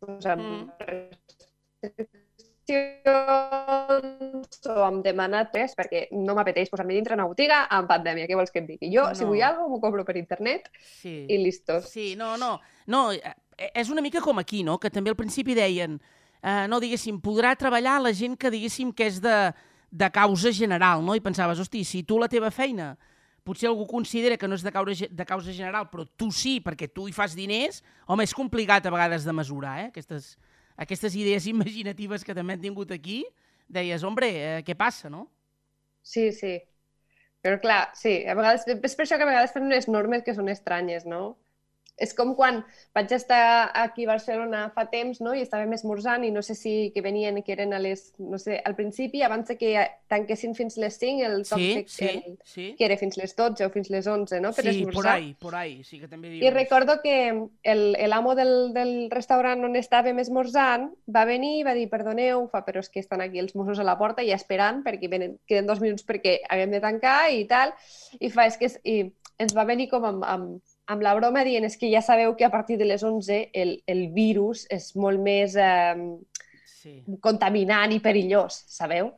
doncs, 0.00 0.26
amb 0.26 0.70
restriccions 3.56 4.66
o 4.68 4.82
amb 4.84 5.04
demanat 5.04 5.54
res, 5.54 5.74
perquè 5.78 6.08
no 6.12 6.34
m'apeteix 6.34 6.68
posar-me 6.70 6.94
dintre 6.96 7.14
una 7.14 7.26
botiga 7.28 7.66
en 7.70 7.86
pandèmia, 7.86 8.26
què 8.26 8.34
vols 8.38 8.50
que 8.50 8.58
et 8.62 8.66
digui? 8.66 8.90
Jo, 8.94 9.14
si 9.14 9.22
No. 9.24 9.28
vull 9.30 9.42
alguna 9.42 9.62
cosa, 9.66 9.70
m'ho 9.74 9.80
compro 9.80 10.04
per 10.04 10.16
internet 10.16 10.70
sí. 11.02 11.26
i 11.28 11.38
listos. 11.38 11.88
Sí, 11.90 12.14
no, 12.16 12.36
no. 12.36 12.60
no 12.86 13.12
eh, 13.12 13.34
és 13.74 13.88
una 13.90 14.00
mica 14.02 14.20
com 14.20 14.38
aquí, 14.38 14.62
no? 14.64 14.78
Que 14.78 14.90
també 14.90 15.10
al 15.10 15.16
principi 15.16 15.54
deien, 15.54 16.00
eh, 16.00 16.25
no, 16.70 16.78
diguéssim, 16.82 17.18
podrà 17.22 17.54
treballar 17.58 17.98
la 18.02 18.12
gent 18.14 18.36
que, 18.38 18.52
diguéssim, 18.52 18.92
que 18.94 19.08
és 19.10 19.20
de, 19.22 19.36
de 19.90 20.08
causa 20.14 20.52
general, 20.54 21.02
no? 21.02 21.16
I 21.16 21.22
pensaves, 21.24 21.58
hosti, 21.62 21.82
si 21.84 22.04
tu 22.06 22.20
la 22.22 22.30
teva 22.30 22.52
feina 22.54 22.94
potser 23.46 23.68
algú 23.70 23.86
considera 23.86 24.36
que 24.36 24.48
no 24.50 24.56
és 24.58 24.64
de 24.66 24.72
causa, 24.74 25.06
de 25.06 25.26
causa 25.26 25.54
general, 25.54 25.86
però 25.92 26.04
tu 26.18 26.32
sí, 26.34 26.58
perquè 26.64 26.88
tu 26.90 27.06
hi 27.06 27.14
fas 27.14 27.36
diners, 27.38 27.78
home, 28.10 28.26
és 28.26 28.34
complicat 28.34 28.88
a 28.88 28.90
vegades 28.90 29.26
de 29.26 29.34
mesurar, 29.38 29.76
eh? 29.84 29.90
Aquestes, 29.92 30.32
aquestes 30.76 31.14
idees 31.14 31.46
imaginatives 31.54 32.26
que 32.26 32.34
també 32.34 32.56
han 32.56 32.64
tingut 32.64 32.90
aquí, 32.94 33.22
deies, 33.70 34.02
hombre, 34.06 34.32
eh, 34.34 34.62
què 34.66 34.74
passa, 34.78 35.10
no? 35.12 35.28
Sí, 36.02 36.32
sí. 36.34 36.56
Però 37.42 37.60
clar, 37.62 37.92
sí, 37.94 38.18
a 38.26 38.34
vegades, 38.34 38.66
és 38.66 38.98
per 38.98 39.06
això 39.06 39.18
que 39.18 39.26
a 39.26 39.30
vegades 39.30 39.54
fan 39.54 39.68
unes 39.68 39.86
normes 39.86 40.26
que 40.26 40.34
són 40.34 40.50
estranyes, 40.50 41.06
no? 41.06 41.36
És 41.96 42.12
com 42.12 42.34
quan 42.36 42.58
vaig 42.94 43.12
estar 43.16 43.70
aquí 43.72 44.04
a 44.04 44.10
Barcelona 44.10 44.66
fa 44.74 44.84
temps, 44.92 45.22
no?, 45.24 45.32
i 45.32 45.40
estàvem 45.40 45.72
esmorzant 45.72 46.26
i 46.26 46.30
no 46.30 46.42
sé 46.44 46.52
si 46.54 46.90
que 46.92 47.00
venien, 47.00 47.38
que 47.42 47.54
eren 47.54 47.72
a 47.72 47.78
les, 47.80 48.10
no 48.18 48.36
sé, 48.38 48.58
al 48.64 48.74
principi, 48.76 49.22
abans 49.24 49.48
que 49.58 49.70
tanquessin 50.06 50.52
fins 50.54 50.76
les 50.76 50.98
5, 51.00 51.24
el 51.24 51.46
toc 51.48 51.58
Sí, 51.58 51.70
de- 51.74 51.84
sí, 51.88 52.08
el, 52.10 52.38
sí. 52.44 52.66
que 52.76 52.84
era 52.84 52.98
fins 53.00 53.16
les 53.16 53.32
12 53.34 53.64
o 53.64 53.70
fins 53.72 53.88
les 53.88 54.06
11, 54.06 54.40
no?, 54.44 54.52
per 54.52 54.64
Sí, 54.66 54.74
esmorzar. 54.74 54.92
por 55.02 55.08
ahí, 55.08 55.34
por 55.40 55.54
ahí, 55.54 55.84
sí 55.84 55.98
que 55.98 56.08
també 56.08 56.28
dius. 56.34 56.44
I 56.44 56.50
recordo 56.50 57.00
que 57.02 57.48
el, 57.62 57.96
el 57.96 58.12
amo 58.12 58.34
del, 58.34 58.74
del 58.74 59.10
restaurant 59.10 59.64
on 59.64 59.80
estàvem 59.80 60.20
esmorzant 60.20 60.90
va 61.08 61.24
venir 61.24 61.60
i 61.60 61.64
va 61.64 61.72
dir, 61.72 61.88
perdoneu, 61.88 62.44
fa, 62.52 62.60
però 62.66 62.84
és 62.84 62.90
que 62.92 63.00
estan 63.00 63.24
aquí 63.24 63.38
els 63.40 63.56
Mossos 63.56 63.78
a 63.80 63.84
la 63.88 63.96
porta 63.96 64.20
i 64.22 64.32
esperant 64.36 64.82
perquè 64.84 65.08
venen, 65.08 65.38
queden 65.48 65.66
dos 65.66 65.80
minuts 65.80 66.04
perquè 66.04 66.42
haguem 66.50 66.76
de 66.76 66.80
tancar 66.84 67.30
i 67.32 67.46
tal. 67.48 67.72
I 68.20 68.28
fa, 68.28 68.44
és 68.44 68.60
que 68.60 68.68
és, 68.68 68.76
i 68.84 69.00
ens 69.38 69.56
va 69.56 69.64
venir 69.64 69.88
com 69.88 70.04
amb, 70.04 70.24
amb, 70.24 70.60
amb 70.86 71.02
la 71.02 71.14
broma 71.18 71.42
dient 71.44 71.64
és 71.66 71.76
que 71.76 71.90
ja 71.90 72.00
sabeu 72.02 72.36
que 72.36 72.44
a 72.46 72.50
partir 72.50 72.76
de 72.78 72.84
les 72.86 73.02
11 73.02 73.50
el, 73.52 73.82
el 73.86 74.08
virus 74.14 74.66
és 74.70 74.92
molt 74.96 75.20
més 75.20 75.56
eh, 75.56 75.94
Sí. 76.86 77.02
contaminant 77.20 77.90
i 77.90 77.98
perillós, 77.98 78.60
sabeu? 78.70 79.08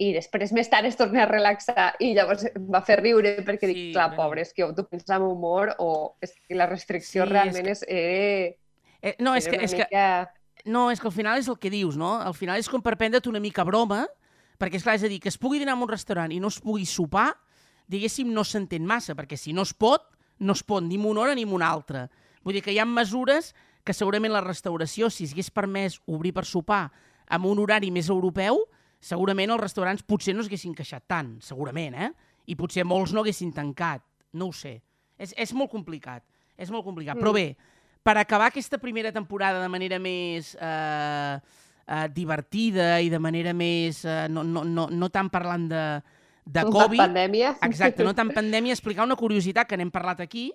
I 0.00 0.12
després 0.14 0.52
més 0.56 0.70
tard 0.70 0.86
es 0.88 0.96
torna 0.96 1.24
a 1.24 1.28
relaxar 1.28 1.90
i 2.00 2.14
llavors 2.16 2.46
em 2.48 2.68
va 2.72 2.80
fer 2.86 3.00
riure 3.02 3.34
perquè 3.44 3.66
Sí, 3.68 3.74
dic, 3.74 3.92
clar, 3.92 4.06
bueno. 4.14 4.22
pobre, 4.22 4.42
és 4.46 4.52
que 4.54 4.64
o 4.64 4.72
tu 4.74 4.86
penses 4.88 5.10
amb 5.10 5.26
humor 5.26 5.74
o 5.78 6.16
és 6.22 6.32
que 6.46 6.54
la 6.56 6.66
restricció 6.70 7.24
Sí, 7.24 7.26
és 7.26 7.32
realment 7.34 7.64
que- 7.66 7.72
és, 7.72 7.82
era, 7.88 8.54
Eh, 9.02 9.14
no, 9.20 9.34
és 9.36 9.46
que, 9.46 9.56
és 9.62 9.74
que 9.74 9.84
mica... 9.84 10.32
No, 10.64 10.90
és 10.90 10.98
que 11.00 11.06
al 11.06 11.12
final 11.12 11.38
és 11.38 11.46
el 11.48 11.58
que 11.58 11.70
dius, 11.70 11.96
no? 11.96 12.16
Al 12.20 12.34
final 12.34 12.58
és 12.58 12.68
com 12.68 12.80
per 12.82 12.96
prendre't 12.96 13.28
una 13.28 13.38
mica 13.40 13.62
broma, 13.64 14.06
perquè, 14.58 14.74
és 14.76 14.82
clar, 14.82 14.96
és 14.96 15.04
a 15.04 15.08
dir, 15.08 15.20
que 15.20 15.28
es 15.28 15.36
pugui 15.38 15.58
dinar 15.60 15.76
en 15.76 15.82
un 15.84 15.88
restaurant 15.88 16.32
i 16.32 16.40
no 16.40 16.48
es 16.48 16.58
pugui 16.60 16.86
sopar, 16.86 17.34
diguéssim, 17.86 18.32
no 18.32 18.42
s'entén 18.44 18.84
massa, 18.86 19.14
perquè 19.14 19.36
si 19.36 19.52
no 19.52 19.62
es 19.62 19.74
pot, 19.74 20.02
no 20.38 20.54
es 20.56 20.62
pot 20.62 20.84
ni 20.84 20.96
en 20.96 21.06
una 21.06 21.20
hora 21.20 21.34
ni 21.34 21.42
en 21.42 21.52
una 21.52 21.70
altra. 21.70 22.08
Vull 22.42 22.56
dir 22.58 22.62
que 22.64 22.72
hi 22.72 22.78
ha 22.78 22.86
mesures 22.88 23.54
que 23.84 23.94
segurament 23.96 24.32
la 24.32 24.44
restauració, 24.44 25.08
si 25.10 25.24
es 25.24 25.32
hagués 25.32 25.50
permès 25.54 25.98
obrir 26.06 26.34
per 26.36 26.44
sopar 26.44 26.88
amb 27.32 27.48
un 27.48 27.60
horari 27.62 27.90
més 27.94 28.10
europeu, 28.12 28.60
segurament 29.00 29.52
els 29.54 29.62
restaurants 29.62 30.04
potser 30.04 30.34
no 30.34 30.44
s'haguessin 30.44 30.74
queixat 30.76 31.06
tant, 31.08 31.36
segurament, 31.44 31.94
eh? 31.94 32.10
I 32.48 32.56
potser 32.56 32.84
molts 32.88 33.12
no 33.14 33.22
haguessin 33.22 33.52
tancat, 33.54 34.02
no 34.32 34.48
ho 34.48 34.54
sé. 34.56 34.78
És, 35.18 35.34
és 35.36 35.52
molt 35.56 35.70
complicat, 35.72 36.24
és 36.56 36.70
molt 36.72 36.86
complicat. 36.86 37.16
Mm. 37.16 37.24
Però 37.24 37.32
bé, 37.34 37.46
per 38.02 38.16
acabar 38.16 38.48
aquesta 38.48 38.78
primera 38.80 39.12
temporada 39.12 39.60
de 39.62 39.68
manera 39.68 39.98
més 40.00 40.54
eh, 40.56 41.34
eh, 41.88 42.06
divertida 42.14 42.98
i 43.04 43.10
de 43.12 43.20
manera 43.20 43.52
més... 43.52 44.04
Eh, 44.04 44.26
no, 44.32 44.44
no, 44.44 44.64
no, 44.64 44.88
no 44.88 45.10
tant 45.12 45.30
parlant 45.32 45.68
de, 45.70 45.84
de 46.48 46.64
La 46.64 46.72
Covid, 46.72 47.02
pandèmia. 47.02 47.52
exacte, 47.68 48.06
no 48.06 48.14
tant 48.16 48.32
pandèmia, 48.32 48.72
explicar 48.76 49.04
una 49.04 49.18
curiositat 49.20 49.68
que 49.68 49.76
n'hem 49.76 49.92
parlat 49.92 50.22
aquí, 50.24 50.48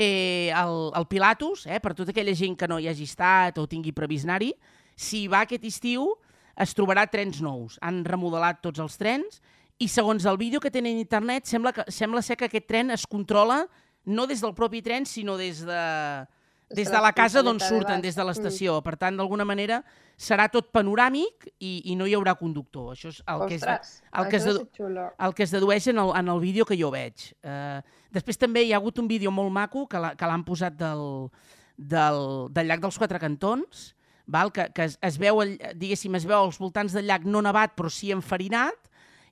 eh, 0.00 0.48
el, 0.56 0.76
el 0.96 1.06
Pilatus, 1.10 1.66
eh, 1.68 1.80
per 1.84 1.92
tota 1.98 2.14
aquella 2.14 2.34
gent 2.36 2.56
que 2.56 2.68
no 2.70 2.80
hi 2.80 2.88
hagi 2.88 3.04
estat 3.04 3.60
o 3.60 3.66
tingui 3.68 3.92
previst 3.92 4.24
anar-hi, 4.24 4.54
si 4.96 5.26
va 5.28 5.44
aquest 5.44 5.66
estiu 5.68 6.08
es 6.60 6.72
trobarà 6.76 7.06
trens 7.10 7.40
nous. 7.44 7.76
Han 7.84 8.02
remodelat 8.08 8.62
tots 8.64 8.80
els 8.80 8.96
trens 9.00 9.40
i 9.80 9.88
segons 9.88 10.24
el 10.28 10.40
vídeo 10.40 10.60
que 10.60 10.72
tenen 10.72 10.96
a 10.96 11.04
internet 11.04 11.48
sembla, 11.48 11.72
que, 11.76 11.84
sembla 11.92 12.24
ser 12.24 12.36
que 12.36 12.48
aquest 12.48 12.68
tren 12.68 12.92
es 12.92 13.06
controla 13.08 13.62
no 14.04 14.26
des 14.26 14.40
del 14.40 14.54
propi 14.56 14.80
tren, 14.84 15.06
sinó 15.06 15.36
des 15.36 15.60
de, 15.68 15.84
des 16.70 16.86
de 16.90 17.00
la 17.02 17.12
casa 17.12 17.42
d'on 17.42 17.58
de 17.58 17.64
surten, 17.66 18.00
des 18.00 18.14
de 18.14 18.24
l'estació. 18.24 18.76
Per 18.82 18.96
tant, 18.96 19.16
d'alguna 19.18 19.44
manera, 19.44 19.80
serà 20.16 20.48
tot 20.52 20.68
panoràmic 20.72 21.48
i, 21.58 21.90
i 21.90 21.96
no 21.96 22.06
hi 22.06 22.14
haurà 22.14 22.36
conductor. 22.38 22.92
Això 22.94 23.08
és 23.10 23.22
el 23.26 23.46
que 23.48 23.56
és 23.56 23.64
de, 23.64 23.74
Ostres, 23.74 24.02
el 24.14 24.28
que 24.30 24.36
es 24.36 24.44
això 24.44 24.52
dedu- 24.52 24.66
és 24.68 24.76
xulo. 24.78 25.06
el 25.18 25.34
que 25.34 25.42
es 25.42 25.50
dedueix 25.50 25.86
en 25.90 25.98
el, 25.98 26.12
en 26.16 26.28
el 26.28 26.40
vídeo 26.40 26.64
que 26.64 26.78
jo 26.78 26.90
veig. 26.94 27.32
Uh, 27.42 27.80
després 28.14 28.38
també 28.38 28.62
hi 28.62 28.72
ha 28.72 28.78
hagut 28.78 28.98
un 29.02 29.08
vídeo 29.08 29.30
molt 29.34 29.50
maco 29.50 29.86
que 29.90 29.98
l'han 29.98 30.44
posat 30.44 30.76
del, 30.78 31.28
del, 31.76 32.20
del 32.54 32.66
llac 32.68 32.80
dels 32.84 32.98
Quatre 32.98 33.18
Cantons, 33.18 33.94
val? 34.26 34.52
que, 34.52 34.68
que 34.72 34.84
es, 34.84 34.98
es 35.02 35.18
veu, 35.18 35.40
el, 35.42 35.56
diguéssim, 35.74 36.14
es 36.14 36.26
veu 36.28 36.38
als 36.44 36.58
voltants 36.60 36.92
del 36.94 37.06
llac 37.08 37.24
no 37.26 37.42
nevat 37.42 37.74
però 37.74 37.90
sí 37.90 38.12
enfarinat, 38.14 38.76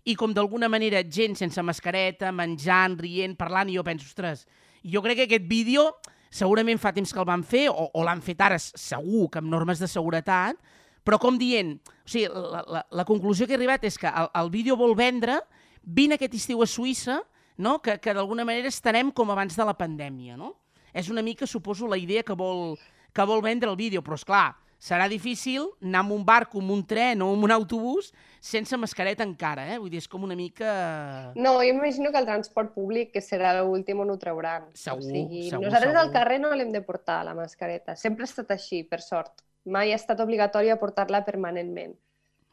i 0.09 0.14
com 0.16 0.33
d'alguna 0.33 0.70
manera 0.72 1.03
gent 1.05 1.37
sense 1.37 1.61
mascareta, 1.62 2.31
menjant, 2.33 2.96
rient, 2.98 3.35
parlant, 3.37 3.68
i 3.68 3.77
jo 3.77 3.85
penso, 3.85 4.07
ostres, 4.09 4.46
jo 4.83 5.03
crec 5.05 5.18
que 5.20 5.27
aquest 5.29 5.44
vídeo 5.51 5.90
segurament 6.31 6.81
fa 6.81 6.93
temps 6.97 7.12
que 7.12 7.21
el 7.21 7.29
van 7.29 7.45
fer, 7.47 7.69
o, 7.71 7.88
o 7.93 8.05
l'han 8.05 8.23
fet 8.25 8.41
ara 8.45 8.59
segur, 8.61 9.29
que 9.33 9.43
amb 9.43 9.51
normes 9.53 9.81
de 9.81 9.88
seguretat, 9.91 10.59
però 11.05 11.17
com 11.23 11.38
dient, 11.41 11.77
o 11.81 12.11
sigui, 12.11 12.29
la, 12.29 12.62
la, 12.69 12.85
la 13.01 13.07
conclusió 13.09 13.47
que 13.47 13.57
he 13.57 13.59
arribat 13.59 13.87
és 13.88 13.97
que 14.01 14.11
el, 14.11 14.29
el 14.43 14.51
vídeo 14.53 14.77
vol 14.77 14.95
vendre, 14.99 15.38
vine 15.83 16.19
aquest 16.19 16.37
estiu 16.37 16.61
a 16.62 16.69
Suïssa, 16.69 17.23
no? 17.57 17.79
que, 17.81 17.97
que 17.99 18.14
d'alguna 18.14 18.45
manera 18.45 18.69
estarem 18.69 19.11
com 19.11 19.33
abans 19.33 19.57
de 19.57 19.67
la 19.67 19.77
pandèmia, 19.77 20.37
no? 20.37 20.55
És 20.93 21.09
una 21.12 21.23
mica, 21.23 21.47
suposo, 21.47 21.88
la 21.88 21.99
idea 22.01 22.25
que 22.25 22.37
vol, 22.37 22.79
que 23.12 23.25
vol 23.29 23.43
vendre 23.45 23.71
el 23.71 23.77
vídeo, 23.77 24.03
però 24.05 24.17
és 24.17 24.25
clar, 24.25 24.57
serà 24.79 25.09
difícil 25.11 25.64
anar 25.83 26.05
amb 26.05 26.12
un 26.14 26.25
barco, 26.25 26.61
amb 26.62 26.71
un 26.71 26.85
tren 26.87 27.23
o 27.23 27.33
amb 27.35 27.45
un 27.49 27.51
autobús 27.51 28.12
sense 28.41 28.77
mascareta 28.79 29.25
encara, 29.27 29.64
eh? 29.75 29.79
Vull 29.83 29.91
dir, 29.91 29.99
és 29.99 30.07
com 30.09 30.23
una 30.23 30.37
mica... 30.38 31.33
No, 31.35 31.57
jo 31.59 31.73
m'imagino 31.75 32.12
que 32.14 32.19
el 32.23 32.29
transport 32.29 32.71
públic 32.77 33.11
que 33.12 33.21
serà 33.21 33.57
l'últim 33.59 33.99
on 34.05 34.12
ho 34.14 34.19
trauran. 34.23 34.69
Segur, 34.79 35.03
o 35.03 35.09
sigui, 35.09 35.49
segur, 35.51 35.64
Nosaltres 35.67 35.91
segur. 35.91 36.05
al 36.05 36.12
carrer 36.14 36.38
no 36.45 36.53
l'hem 36.55 36.71
de 36.73 36.83
portar, 36.87 37.25
la 37.27 37.35
mascareta. 37.35 37.97
Sempre 37.99 38.23
ha 38.25 38.31
estat 38.31 38.55
així, 38.55 38.85
per 38.87 39.01
sort. 39.03 39.43
Mai 39.67 39.91
ha 39.93 39.99
estat 39.99 40.21
obligatòria 40.23 40.79
portar-la 40.79 41.25
permanentment. 41.27 41.97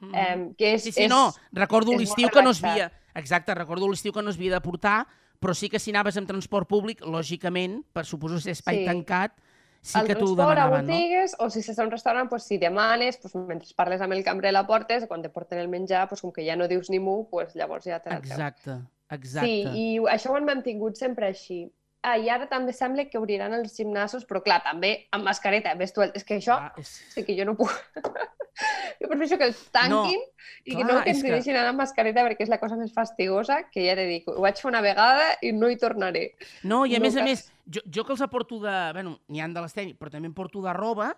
Mm. 0.02 0.16
Eh, 0.16 0.50
que 0.58 0.74
és, 0.74 0.84
Sí, 0.84 0.92
sí, 0.92 1.04
és... 1.06 1.10
no, 1.14 1.30
recordo 1.54 1.94
l'estiu 1.96 2.30
que 2.34 2.42
no 2.42 2.50
es 2.52 2.64
havia... 2.64 2.90
Exacte, 3.16 3.54
recordo 3.56 3.88
l'estiu 3.88 4.12
que 4.12 4.26
no 4.26 4.34
es 4.34 4.36
havia 4.42 4.58
de 4.58 4.62
portar, 4.66 5.06
però 5.40 5.54
sí 5.56 5.70
que 5.70 5.80
si 5.80 5.94
anaves 5.94 6.18
amb 6.18 6.28
transport 6.28 6.68
públic, 6.68 7.06
lògicament, 7.06 7.84
per 7.94 8.04
suposo 8.04 8.42
ser 8.42 8.58
espai 8.58 8.82
Sí. 8.82 8.86
tancat, 8.90 9.38
sí 9.86 10.00
al 10.00 10.08
que 10.10 10.16
t'ho 10.18 10.34
demanaven, 10.34 10.88
no? 10.88 10.94
botigues, 10.94 11.36
o 11.40 11.50
si 11.54 11.62
a 11.72 11.84
un 11.84 11.92
restaurant, 11.92 12.30
pues, 12.30 12.44
si 12.44 12.58
demanes, 12.58 13.20
pues, 13.22 13.36
mentre 13.36 13.70
parles 13.78 14.02
amb 14.02 14.18
el 14.18 14.24
cambrer 14.26 14.52
la 14.54 14.66
portes, 14.66 15.06
quan 15.08 15.22
te 15.22 15.30
porten 15.30 15.62
el 15.62 15.70
menjar, 15.70 16.08
pues, 16.10 16.22
com 16.26 16.34
que 16.34 16.46
ja 16.48 16.56
no 16.58 16.68
dius 16.68 16.90
ni 16.90 17.00
mu, 17.00 17.30
pues, 17.30 17.54
llavors 17.56 17.86
ja 17.86 18.02
te 18.02 18.10
la 18.10 18.20
treus. 18.20 18.34
Exacte, 18.34 18.80
exacte. 19.10 19.48
Sí, 19.48 19.86
i 19.86 20.00
això 20.12 20.34
ho 20.34 20.40
han 20.40 20.50
mantingut 20.50 20.98
sempre 20.98 21.30
així. 21.30 21.68
Ah, 22.06 22.20
i 22.22 22.28
ara 22.30 22.46
també 22.46 22.70
sembla 22.76 23.08
que 23.10 23.18
obriran 23.18 23.54
els 23.58 23.74
gimnasos, 23.80 24.28
però 24.30 24.44
clar, 24.46 24.60
també 24.62 25.08
amb 25.16 25.26
mascareta, 25.26 25.72
ves 25.80 25.94
tu, 25.96 26.04
és 26.06 26.24
que 26.24 26.36
això 26.38 26.54
Ah, 26.60 26.74
és... 26.78 26.92
sí 27.16 27.24
que 27.26 27.34
jo 27.38 27.46
no 27.50 27.56
puc. 27.58 27.72
jo 29.02 29.08
prefereixo 29.10 29.38
que 29.42 29.48
els 29.50 29.64
tanquin 29.74 30.22
i 30.64 30.76
que 30.76 30.84
clar, 30.84 30.86
no 30.92 31.00
que 31.04 31.10
ens 31.12 31.24
que- 31.24 31.32
deixin 31.34 31.56
anar 31.58 31.72
amb 31.74 31.82
mascareta 31.82 32.24
perquè 32.28 32.46
és 32.46 32.52
la 32.54 32.60
cosa 32.62 32.78
més 32.80 32.94
fastigosa 32.94 33.58
que 33.72 33.84
ja 33.88 33.96
t'he 33.98 34.06
dit, 34.08 34.28
ho 34.30 34.38
vaig 34.44 34.62
fer 34.62 34.70
una 34.70 34.84
vegada 34.86 35.32
i 35.42 35.52
no 35.56 35.68
hi 35.72 35.80
tornaré. 35.82 36.28
No, 36.64 36.84
i 36.86 36.96
a 36.96 37.00
No 37.02 37.08
més 37.08 37.18
a 37.18 37.24
cas. 37.24 37.28
més, 37.30 37.44
jo, 37.66 37.82
jo 37.90 38.06
que 38.06 38.14
els 38.16 38.22
aporto 38.22 38.60
de... 38.64 38.76
Bueno, 38.94 39.18
n'hi 39.28 39.42
han 39.42 39.54
de 39.58 39.66
les 39.66 39.74
tècniques, 39.76 39.98
però 40.00 40.12
també 40.14 40.30
em 40.30 40.34
porto 40.38 40.62
de 40.64 40.74
roba, 40.78 41.10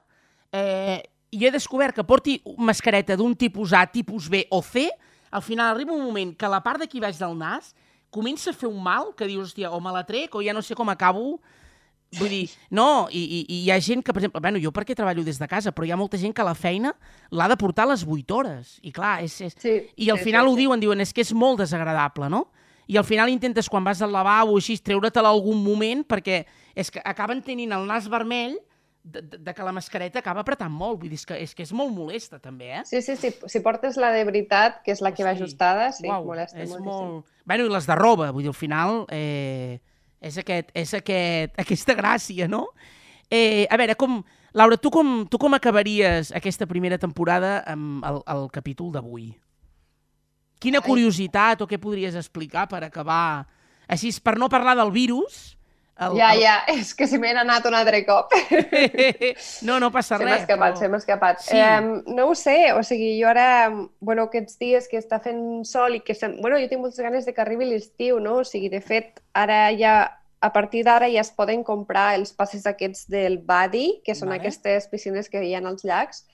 eh, 0.56 1.02
i 1.36 1.44
he 1.46 1.52
descobert 1.52 1.94
que 2.00 2.08
porti 2.08 2.38
mascareta 2.58 3.18
d'un 3.20 3.36
tipus 3.36 3.74
A, 3.76 3.84
tipus 3.92 4.30
B 4.32 4.46
o 4.50 4.62
C, 4.64 4.88
al 5.30 5.44
final 5.44 5.74
arriba 5.76 5.92
un 5.92 6.06
moment 6.08 6.32
que 6.40 6.48
la 6.48 6.62
part 6.64 6.80
d'aquí 6.80 7.02
baix 7.04 7.20
del 7.20 7.36
nas 7.38 7.74
comença 8.18 8.50
a 8.52 8.58
fer 8.58 8.70
un 8.70 8.82
mal 8.84 9.14
que 9.16 9.30
dius, 9.30 9.52
hòstia, 9.52 9.72
o 9.72 9.80
me 9.84 9.94
la 9.94 10.04
trec 10.08 10.36
o 10.36 10.42
ja 10.42 10.56
no 10.58 10.66
sé 10.66 10.76
com 10.76 10.90
acabo. 10.90 11.38
Vull 12.18 12.32
dir, 12.32 12.44
no, 12.80 13.08
i, 13.12 13.20
i, 13.20 13.40
i 13.52 13.58
hi 13.66 13.72
ha 13.74 13.80
gent 13.84 14.02
que, 14.02 14.14
per 14.16 14.22
exemple, 14.24 14.42
bueno, 14.44 14.62
jo 14.64 14.72
perquè 14.74 14.96
treballo 14.96 15.26
des 15.28 15.40
de 15.42 15.48
casa, 15.52 15.74
però 15.76 15.86
hi 15.86 15.92
ha 15.92 16.00
molta 16.00 16.20
gent 16.20 16.34
que 16.34 16.46
la 16.48 16.56
feina 16.56 16.94
l'ha 17.30 17.50
de 17.52 17.58
portar 17.60 17.84
a 17.86 17.92
les 17.92 18.06
8 18.08 18.38
hores. 18.38 18.78
I 18.82 18.94
clar, 18.96 19.18
és, 19.26 19.36
és, 19.44 19.58
Sí, 19.60 19.76
i 19.96 20.10
al 20.10 20.22
sí, 20.22 20.30
final 20.30 20.48
sí, 20.48 20.52
ho 20.52 20.56
sí. 20.56 20.62
diuen, 20.64 20.80
diuen, 20.84 21.04
és 21.04 21.12
que 21.14 21.26
és 21.26 21.34
molt 21.36 21.60
desagradable, 21.62 22.30
no? 22.32 22.48
I 22.88 22.96
al 22.96 23.04
final 23.04 23.28
intentes, 23.28 23.68
quan 23.68 23.84
vas 23.84 24.00
al 24.02 24.14
lavabo 24.16 24.56
o 24.56 24.62
així, 24.62 24.78
treure-te-la 24.80 25.28
algun 25.36 25.60
moment, 25.60 26.06
perquè 26.08 26.46
és 26.72 26.90
que 26.94 27.04
acaben 27.04 27.42
tenint 27.44 27.76
el 27.76 27.84
nas 27.90 28.08
vermell 28.08 28.56
de, 29.08 29.22
de, 29.22 29.38
de 29.38 29.54
que 29.54 29.64
la 29.64 29.72
mascareta 29.72 30.20
acaba 30.20 30.44
apretant 30.44 30.74
molt. 30.74 31.00
Vull 31.02 31.12
dir, 31.12 31.20
és 31.20 31.26
que 31.28 31.40
és, 31.40 31.54
que 31.56 31.66
és 31.66 31.74
molt 31.76 31.94
molesta, 31.96 32.40
també, 32.44 32.72
eh? 32.80 32.84
Sí, 32.90 33.02
sí, 33.06 33.16
sí. 33.20 33.32
Si 33.48 33.62
portes 33.66 33.98
la 34.02 34.12
de 34.16 34.24
veritat, 34.28 34.82
que 34.86 34.94
és 34.94 35.02
la 35.04 35.14
que 35.16 35.26
va 35.26 35.34
Hosti, 35.36 35.46
ajustada, 35.46 35.92
sí, 35.96 36.08
uau, 36.10 36.26
molesta 36.32 36.60
és 36.60 36.74
moltíssim. 36.74 36.92
molt... 36.92 37.36
Bueno, 37.48 37.68
i 37.68 37.74
les 37.74 37.88
de 37.88 37.98
roba, 37.98 38.32
vull 38.36 38.46
dir, 38.46 38.52
al 38.52 38.58
final 38.58 39.04
eh, 39.14 39.80
és, 40.20 40.38
aquest, 40.44 40.72
és 40.76 40.94
aquest, 41.00 41.58
aquesta 41.64 41.98
gràcia, 41.98 42.50
no? 42.52 42.68
Eh, 43.30 43.66
a 43.70 43.80
veure, 43.80 43.98
com... 44.00 44.22
Laura, 44.58 44.78
tu 44.82 44.90
com, 44.90 45.28
tu 45.30 45.38
com 45.38 45.54
acabaries 45.54 46.32
aquesta 46.34 46.66
primera 46.66 46.98
temporada 46.98 47.60
amb 47.70 48.06
el, 48.08 48.24
el 48.34 48.48
capítol 48.50 48.90
d'avui? 48.96 49.28
Quina 50.58 50.82
curiositat 50.82 51.62
o 51.62 51.68
què 51.70 51.78
podries 51.78 52.18
explicar 52.18 52.66
per 52.72 52.82
acabar... 52.88 53.46
Així, 53.88 54.10
per 54.24 54.36
no 54.40 54.50
parlar 54.50 54.76
del 54.80 54.92
virus... 54.96 55.57
El, 56.00 56.16
Ja, 56.18 56.34
el... 56.36 56.42
ja, 56.44 56.56
és 56.70 56.92
que 56.94 57.08
si 57.10 57.18
m'he 57.18 57.32
anat 57.34 57.66
un 57.66 57.74
altre 57.74 58.04
cop. 58.06 58.34
no, 59.68 59.80
no 59.80 59.92
passa 59.92 60.18
Se 60.18 60.24
m'ha 60.26 60.34
res. 60.36 60.44
escapat, 60.44 60.74
però- 60.76 60.80
se 60.80 60.90
m'ha 60.90 60.98
escapat. 61.02 61.40
Sí. 61.42 61.58
Eh, 61.58 62.04
no 62.14 62.28
ho 62.30 62.36
sé, 62.36 62.72
o 62.74 62.84
sigui, 62.84 63.16
jo 63.22 63.28
ara, 63.32 63.72
bueno, 64.00 64.28
aquests 64.30 64.60
dies 64.62 64.88
que 64.88 65.00
està 65.02 65.20
fent 65.24 65.64
sol 65.66 65.96
i 65.98 66.02
que... 66.06 66.14
Sem... 66.14 66.38
Bueno, 66.42 66.60
jo 66.62 66.70
tinc 66.70 66.82
moltes 66.84 67.02
ganes 67.02 67.26
de 67.26 67.34
que 67.34 67.42
arribi 67.42 67.66
l'estiu, 67.66 68.20
no? 68.24 68.38
O 68.44 68.46
sigui, 68.48 68.70
de 68.70 68.82
fet, 68.82 69.22
ara 69.34 69.72
ja, 69.78 69.96
a 70.40 70.52
partir 70.54 70.84
d'ara 70.86 71.10
ja 71.10 71.22
es 71.26 71.32
poden 71.34 71.64
comprar 71.66 72.12
els 72.16 72.34
passes 72.38 72.68
aquests 72.70 73.08
del 73.10 73.40
Badi, 73.40 74.02
que 74.06 74.14
són 74.16 74.30
Vale. 74.30 74.42
aquestes 74.44 74.86
piscines 74.92 75.30
que 75.34 75.42
hi 75.44 75.56
ha 75.58 75.64
als 75.66 75.84
llacs, 75.84 76.26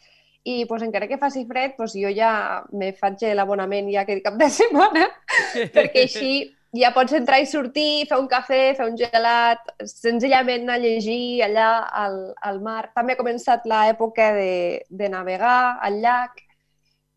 i 0.43 0.65
pues, 0.67 0.83
encara 0.83 1.07
que 1.07 1.15
faci 1.17 1.45
fred, 1.47 1.77
pues, 1.77 1.93
jo 1.95 2.09
ja 2.11 2.65
me 2.75 2.91
faig 2.91 3.21
l'abonament 3.31 3.87
ja 3.93 4.01
aquest 4.03 4.25
cap 4.25 4.35
de 4.35 4.49
setmana, 4.59 5.07
perquè 5.77 6.03
així 6.03 6.33
ja 6.73 6.89
pots 6.93 7.13
entrar 7.13 7.37
i 7.41 7.45
sortir, 7.45 8.07
fer 8.09 8.17
un 8.17 8.27
cafè, 8.29 8.61
fer 8.77 8.87
un 8.89 8.97
gelat, 8.97 9.61
senzillament 9.85 10.65
anar 10.65 10.79
a 10.79 10.81
llegir 10.81 11.43
allà 11.45 11.67
al, 12.01 12.17
al 12.41 12.59
mar. 12.65 12.87
També 12.95 13.13
ha 13.13 13.19
començat 13.19 13.67
l'època 13.69 14.31
de, 14.33 14.81
de 14.89 15.11
navegar 15.13 15.77
al 15.85 16.01
llac. 16.01 16.41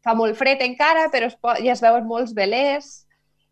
Fa 0.05 0.14
molt 0.14 0.37
fred 0.38 0.61
encara, 0.62 1.09
però 1.12 1.31
es 1.33 1.38
pot, 1.40 1.59
ja 1.64 1.73
es 1.73 1.83
veuen 1.83 2.05
molts 2.07 2.37
velers. 2.37 3.07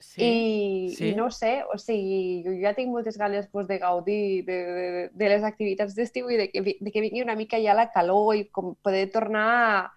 Sí, 0.05 0.27
I, 0.27 0.91
sí. 0.93 1.07
I 1.09 1.15
no 1.17 1.31
sé, 1.33 1.63
o 1.73 1.79
sigui, 1.81 2.43
jo 2.45 2.53
ja 2.61 2.75
tinc 2.77 2.93
moltes 2.93 3.17
ganes 3.17 3.49
pues, 3.49 3.65
de 3.71 3.79
gaudir 3.81 4.45
de, 4.45 4.59
de, 4.77 5.05
de 5.09 5.31
les 5.31 5.47
activitats 5.49 5.97
d'estiu 5.97 6.29
i 6.29 6.37
de 6.37 6.49
que, 6.53 6.61
de 6.61 6.93
que 6.93 7.01
vingui 7.01 7.25
una 7.25 7.39
mica 7.39 7.57
ja 7.63 7.73
la 7.73 7.89
calor 7.95 8.35
i 8.37 8.45
com 8.53 8.75
poder 8.85 9.07
tornar 9.15 9.89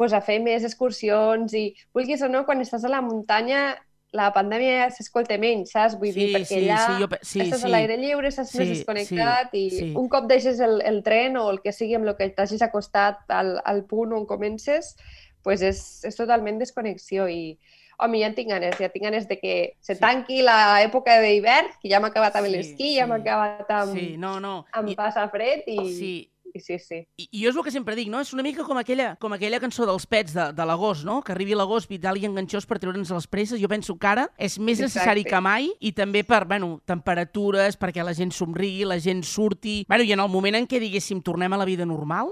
pues, 0.00 0.14
a 0.16 0.22
fer 0.24 0.38
més 0.40 0.64
excursions 0.64 1.52
i 1.52 1.66
vulguis 1.92 2.24
o 2.24 2.30
no, 2.32 2.46
quan 2.48 2.64
estàs 2.64 2.88
a 2.88 2.94
la 2.94 3.04
muntanya 3.04 3.74
la 4.12 4.32
pandèmia 4.34 4.88
s'escolta 4.90 5.36
menys, 5.38 5.70
saps? 5.70 5.94
Vull 5.98 6.10
dir, 6.12 6.28
Sí, 6.28 6.34
perquè 6.34 6.46
sí, 6.48 6.60
allà 6.64 6.78
sí, 6.86 6.96
jo 7.02 7.08
sí, 7.22 7.40
estàs 7.44 7.60
sí. 7.62 7.66
a 7.66 7.70
l'aire 7.70 7.96
lliure, 8.00 8.28
estàs 8.28 8.54
més 8.58 8.68
Sí, 8.68 8.74
desconnectat 8.74 9.50
sí, 9.52 9.66
i 9.66 9.70
sí. 9.70 9.90
un 9.96 10.08
cop 10.10 10.26
deixes 10.26 10.58
el, 10.60 10.80
el 10.82 11.02
tren 11.06 11.36
o 11.36 11.48
el 11.50 11.60
que 11.62 11.72
sigui 11.72 11.94
amb 11.94 12.08
el 12.08 12.16
que 12.18 12.28
t'hagis 12.34 12.62
acostat 12.66 13.22
al, 13.28 13.60
al 13.64 13.84
punt 13.86 14.12
on 14.12 14.26
comences, 14.26 14.96
pues 15.42 15.62
és, 15.62 15.78
és 16.04 16.16
totalment 16.18 16.58
desconnexió 16.58 17.28
i 17.30 17.58
home, 18.00 18.18
ja 18.18 18.30
en 18.30 18.34
tinc 18.34 18.48
ganes, 18.48 18.78
ja 18.80 18.88
tinc 18.88 19.04
ganes 19.04 19.28
de 19.28 19.36
que 19.38 19.54
se 19.80 19.94
Sí. 19.94 20.00
tanqui 20.00 20.40
l'època 20.42 21.18
d'hivern, 21.20 21.68
que 21.82 21.88
ja 21.92 22.00
m'ha 22.00 22.08
acabat 22.08 22.34
amb 22.36 22.46
Sí, 22.48 22.52
l'esquí, 22.56 22.94
ja 22.96 23.06
m'ha 23.06 23.18
sí. 23.20 23.28
acabat 23.28 23.70
amb, 23.70 23.92
Sí, 23.94 24.16
no, 24.16 24.40
no. 24.40 24.64
amb 24.72 24.88
I, 24.88 24.94
passar 24.96 25.30
fred 25.30 25.62
i 25.68 25.76
sí, 25.92 26.12
i 26.54 26.60
sí, 26.60 26.78
sí. 26.82 27.00
I, 27.16 27.28
I 27.30 27.42
jo 27.44 27.50
és 27.52 27.56
el 27.56 27.62
que 27.62 27.70
sempre 27.70 27.94
dic, 27.94 28.08
no? 28.10 28.20
És 28.20 28.32
una 28.34 28.42
mica 28.42 28.64
com 28.66 28.78
aquella, 28.80 29.12
com 29.22 29.32
aquella 29.36 29.60
cançó 29.62 29.86
dels 29.86 30.06
pets 30.10 30.34
de, 30.34 30.48
de 30.56 30.64
l'agost, 30.66 31.04
no? 31.06 31.20
Que 31.22 31.32
arribi 31.32 31.54
l'agost 31.54 31.88
vital 31.90 32.18
i 32.18 32.26
enganxós 32.26 32.66
per 32.66 32.78
treure'ns 32.82 33.10
les 33.14 33.26
presses. 33.30 33.60
Jo 33.62 33.68
penso 33.70 33.94
que 33.98 34.06
ara 34.10 34.28
és 34.36 34.58
més 34.58 34.80
necessari 34.82 35.22
Exacte. 35.22 35.36
que 35.36 35.40
mai 35.46 35.70
i 35.80 35.92
també 35.96 36.24
per, 36.26 36.44
bueno, 36.50 36.80
temperatures, 36.88 37.78
perquè 37.78 38.02
la 38.04 38.14
gent 38.14 38.32
somrigui, 38.34 38.84
la 38.84 38.98
gent 39.00 39.22
surti... 39.24 39.84
Bueno, 39.88 40.04
I 40.04 40.12
en 40.12 40.20
el 40.20 40.28
moment 40.32 40.56
en 40.58 40.66
què, 40.66 40.80
diguéssim, 40.82 41.22
tornem 41.22 41.52
a 41.52 41.58
la 41.60 41.66
vida 41.68 41.86
normal, 41.86 42.30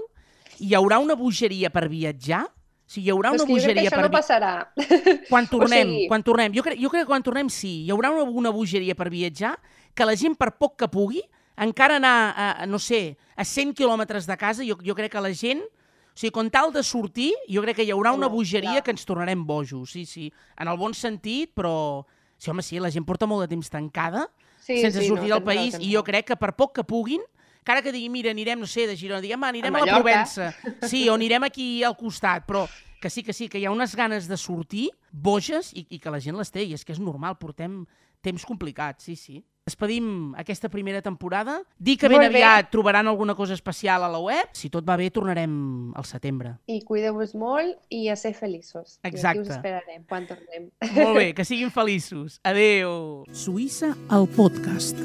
hi 0.59 0.73
haurà 0.75 0.99
una 0.99 1.15
bogeria 1.15 1.69
per 1.71 1.87
viatjar? 1.89 2.43
O 2.49 2.91
sigui, 2.91 3.07
hi 3.07 3.11
haurà 3.13 3.31
una 3.35 3.45
bogeria 3.45 3.83
això 3.85 3.95
per 3.99 4.05
no 4.07 4.13
passarà. 4.15 4.51
quan 5.29 5.47
tornem, 5.53 5.87
sigui- 5.93 6.07
quan 6.09 6.23
tornem. 6.25 6.53
Jo 6.55 6.63
crec, 6.65 6.79
jo 6.81 6.89
crec 6.89 7.05
que 7.05 7.11
quan 7.11 7.23
tornem 7.23 7.49
sí, 7.53 7.83
hi 7.85 7.91
haurà 7.93 8.09
una, 8.15 8.23
una 8.25 8.49
bogeria 8.51 8.95
per 8.97 9.11
viatjar 9.13 9.55
que 9.93 10.05
la 10.09 10.15
gent 10.17 10.35
per 10.39 10.55
poc 10.57 10.75
que 10.79 10.87
pugui, 10.89 11.21
encara 11.59 11.99
anar, 11.99 12.15
a, 12.31 12.47
a, 12.63 12.67
no 12.69 12.79
sé, 12.79 13.17
a 13.35 13.45
100 13.45 13.75
quilòmetres 13.77 14.27
de 14.29 14.37
casa, 14.39 14.65
jo, 14.67 14.77
jo 14.83 14.95
crec 14.97 15.13
que 15.13 15.23
la 15.23 15.33
gent, 15.35 15.61
o 15.63 16.19
sigui, 16.19 16.33
con 16.35 16.49
tal 16.51 16.73
de 16.75 16.83
sortir, 16.83 17.31
jo 17.47 17.63
crec 17.65 17.79
que 17.79 17.87
hi 17.87 17.93
haurà 17.95 18.13
una 18.15 18.31
bogeria 18.31 18.81
que 18.83 18.91
ens 18.95 19.05
tornarem 19.07 19.45
bojos, 19.47 19.91
sí, 19.91 20.05
sí, 20.05 20.29
en 20.57 20.71
el 20.71 20.79
bon 20.79 20.95
sentit, 20.95 21.53
però... 21.55 22.05
Sí, 22.39 22.47
home, 22.47 22.63
sí, 22.63 22.77
la 22.79 22.87
gent 22.87 23.03
porta 23.03 23.27
molt 23.27 23.43
de 23.43 23.49
temps 23.51 23.67
tancada, 23.67 24.29
Sí, 24.63 24.77
sense 24.79 25.01
sí, 25.01 25.07
sortir 25.09 25.27
no, 25.27 25.35
del 25.35 25.43
país, 25.43 25.73
tens 25.75 25.83
i 25.83 25.95
jo 25.95 26.03
crec 26.07 26.29
que 26.29 26.37
per 26.39 26.53
poc 26.55 26.75
que 26.77 26.85
puguin, 26.87 27.23
encara 27.59 27.81
que 27.83 27.91
diguin, 27.91 28.11
mira, 28.13 28.31
anirem, 28.31 28.59
no 28.61 28.67
sé, 28.69 28.85
de 28.87 28.95
Girona, 28.95 29.21
diguem, 29.23 29.43
anirem 29.43 29.75
A 29.75 29.81
a, 29.81 29.87
la. 29.87 29.97
Provença, 29.97 30.51
sí, 30.87 31.07
o 31.09 31.15
anirem 31.17 31.47
aquí 31.47 31.83
al 31.83 31.97
costat, 31.99 32.45
però 32.47 32.67
que 33.01 33.09
sí, 33.09 33.23
que 33.23 33.33
sí, 33.33 33.47
que 33.49 33.59
hi 33.59 33.65
ha 33.65 33.73
unes 33.73 33.95
ganes 33.95 34.27
de 34.27 34.37
sortir 34.37 34.89
boges 35.11 35.71
i, 35.73 35.85
i 35.89 35.99
que 35.99 36.11
la 36.13 36.19
gent 36.23 36.37
les 36.37 36.51
té, 36.51 36.65
i 36.67 36.75
és 36.75 36.85
que 36.85 36.93
és 36.93 37.01
normal, 37.01 37.39
portem 37.39 37.81
temps 38.21 38.45
complicats, 38.45 39.07
sí, 39.07 39.15
sí. 39.15 39.39
Despedim 39.69 40.33
aquesta 40.39 40.69
primera 40.73 41.01
temporada. 41.05 41.59
Dic 41.77 41.99
que 42.01 42.09
ben 42.09 42.17
Molt 42.23 42.33
bé. 42.33 42.41
aviat 42.41 42.71
trobaran 42.73 43.07
alguna 43.07 43.35
cosa 43.37 43.53
especial 43.53 44.03
a 44.03 44.09
la 44.09 44.17
web. 44.19 44.49
Si 44.57 44.69
tot 44.73 44.87
va 44.87 44.97
bé, 44.97 45.11
tornarem 45.13 45.93
al 45.95 46.05
setembre. 46.09 46.55
I 46.65 46.81
cuideu-vos 46.87 47.35
molt 47.37 47.77
i 47.93 48.07
a 48.09 48.15
ser 48.17 48.33
feliços. 48.33 48.97
I 49.03 49.07
aquí 49.11 49.15
Exacte. 49.19 49.41
us 49.45 49.53
esperarem 49.59 50.03
quan 50.09 50.25
tornem. 50.25 50.71
Molt 50.95 51.15
bé, 51.21 51.27
que 51.37 51.45
siguin 51.51 51.69
feliços. 51.69 52.39
Adeu. 52.43 53.23
Suïssa, 53.31 53.93
el 54.09 54.25
podcast. 54.33 54.97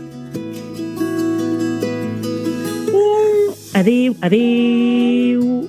Adéu, 3.75 4.15
adéu. 4.23 5.69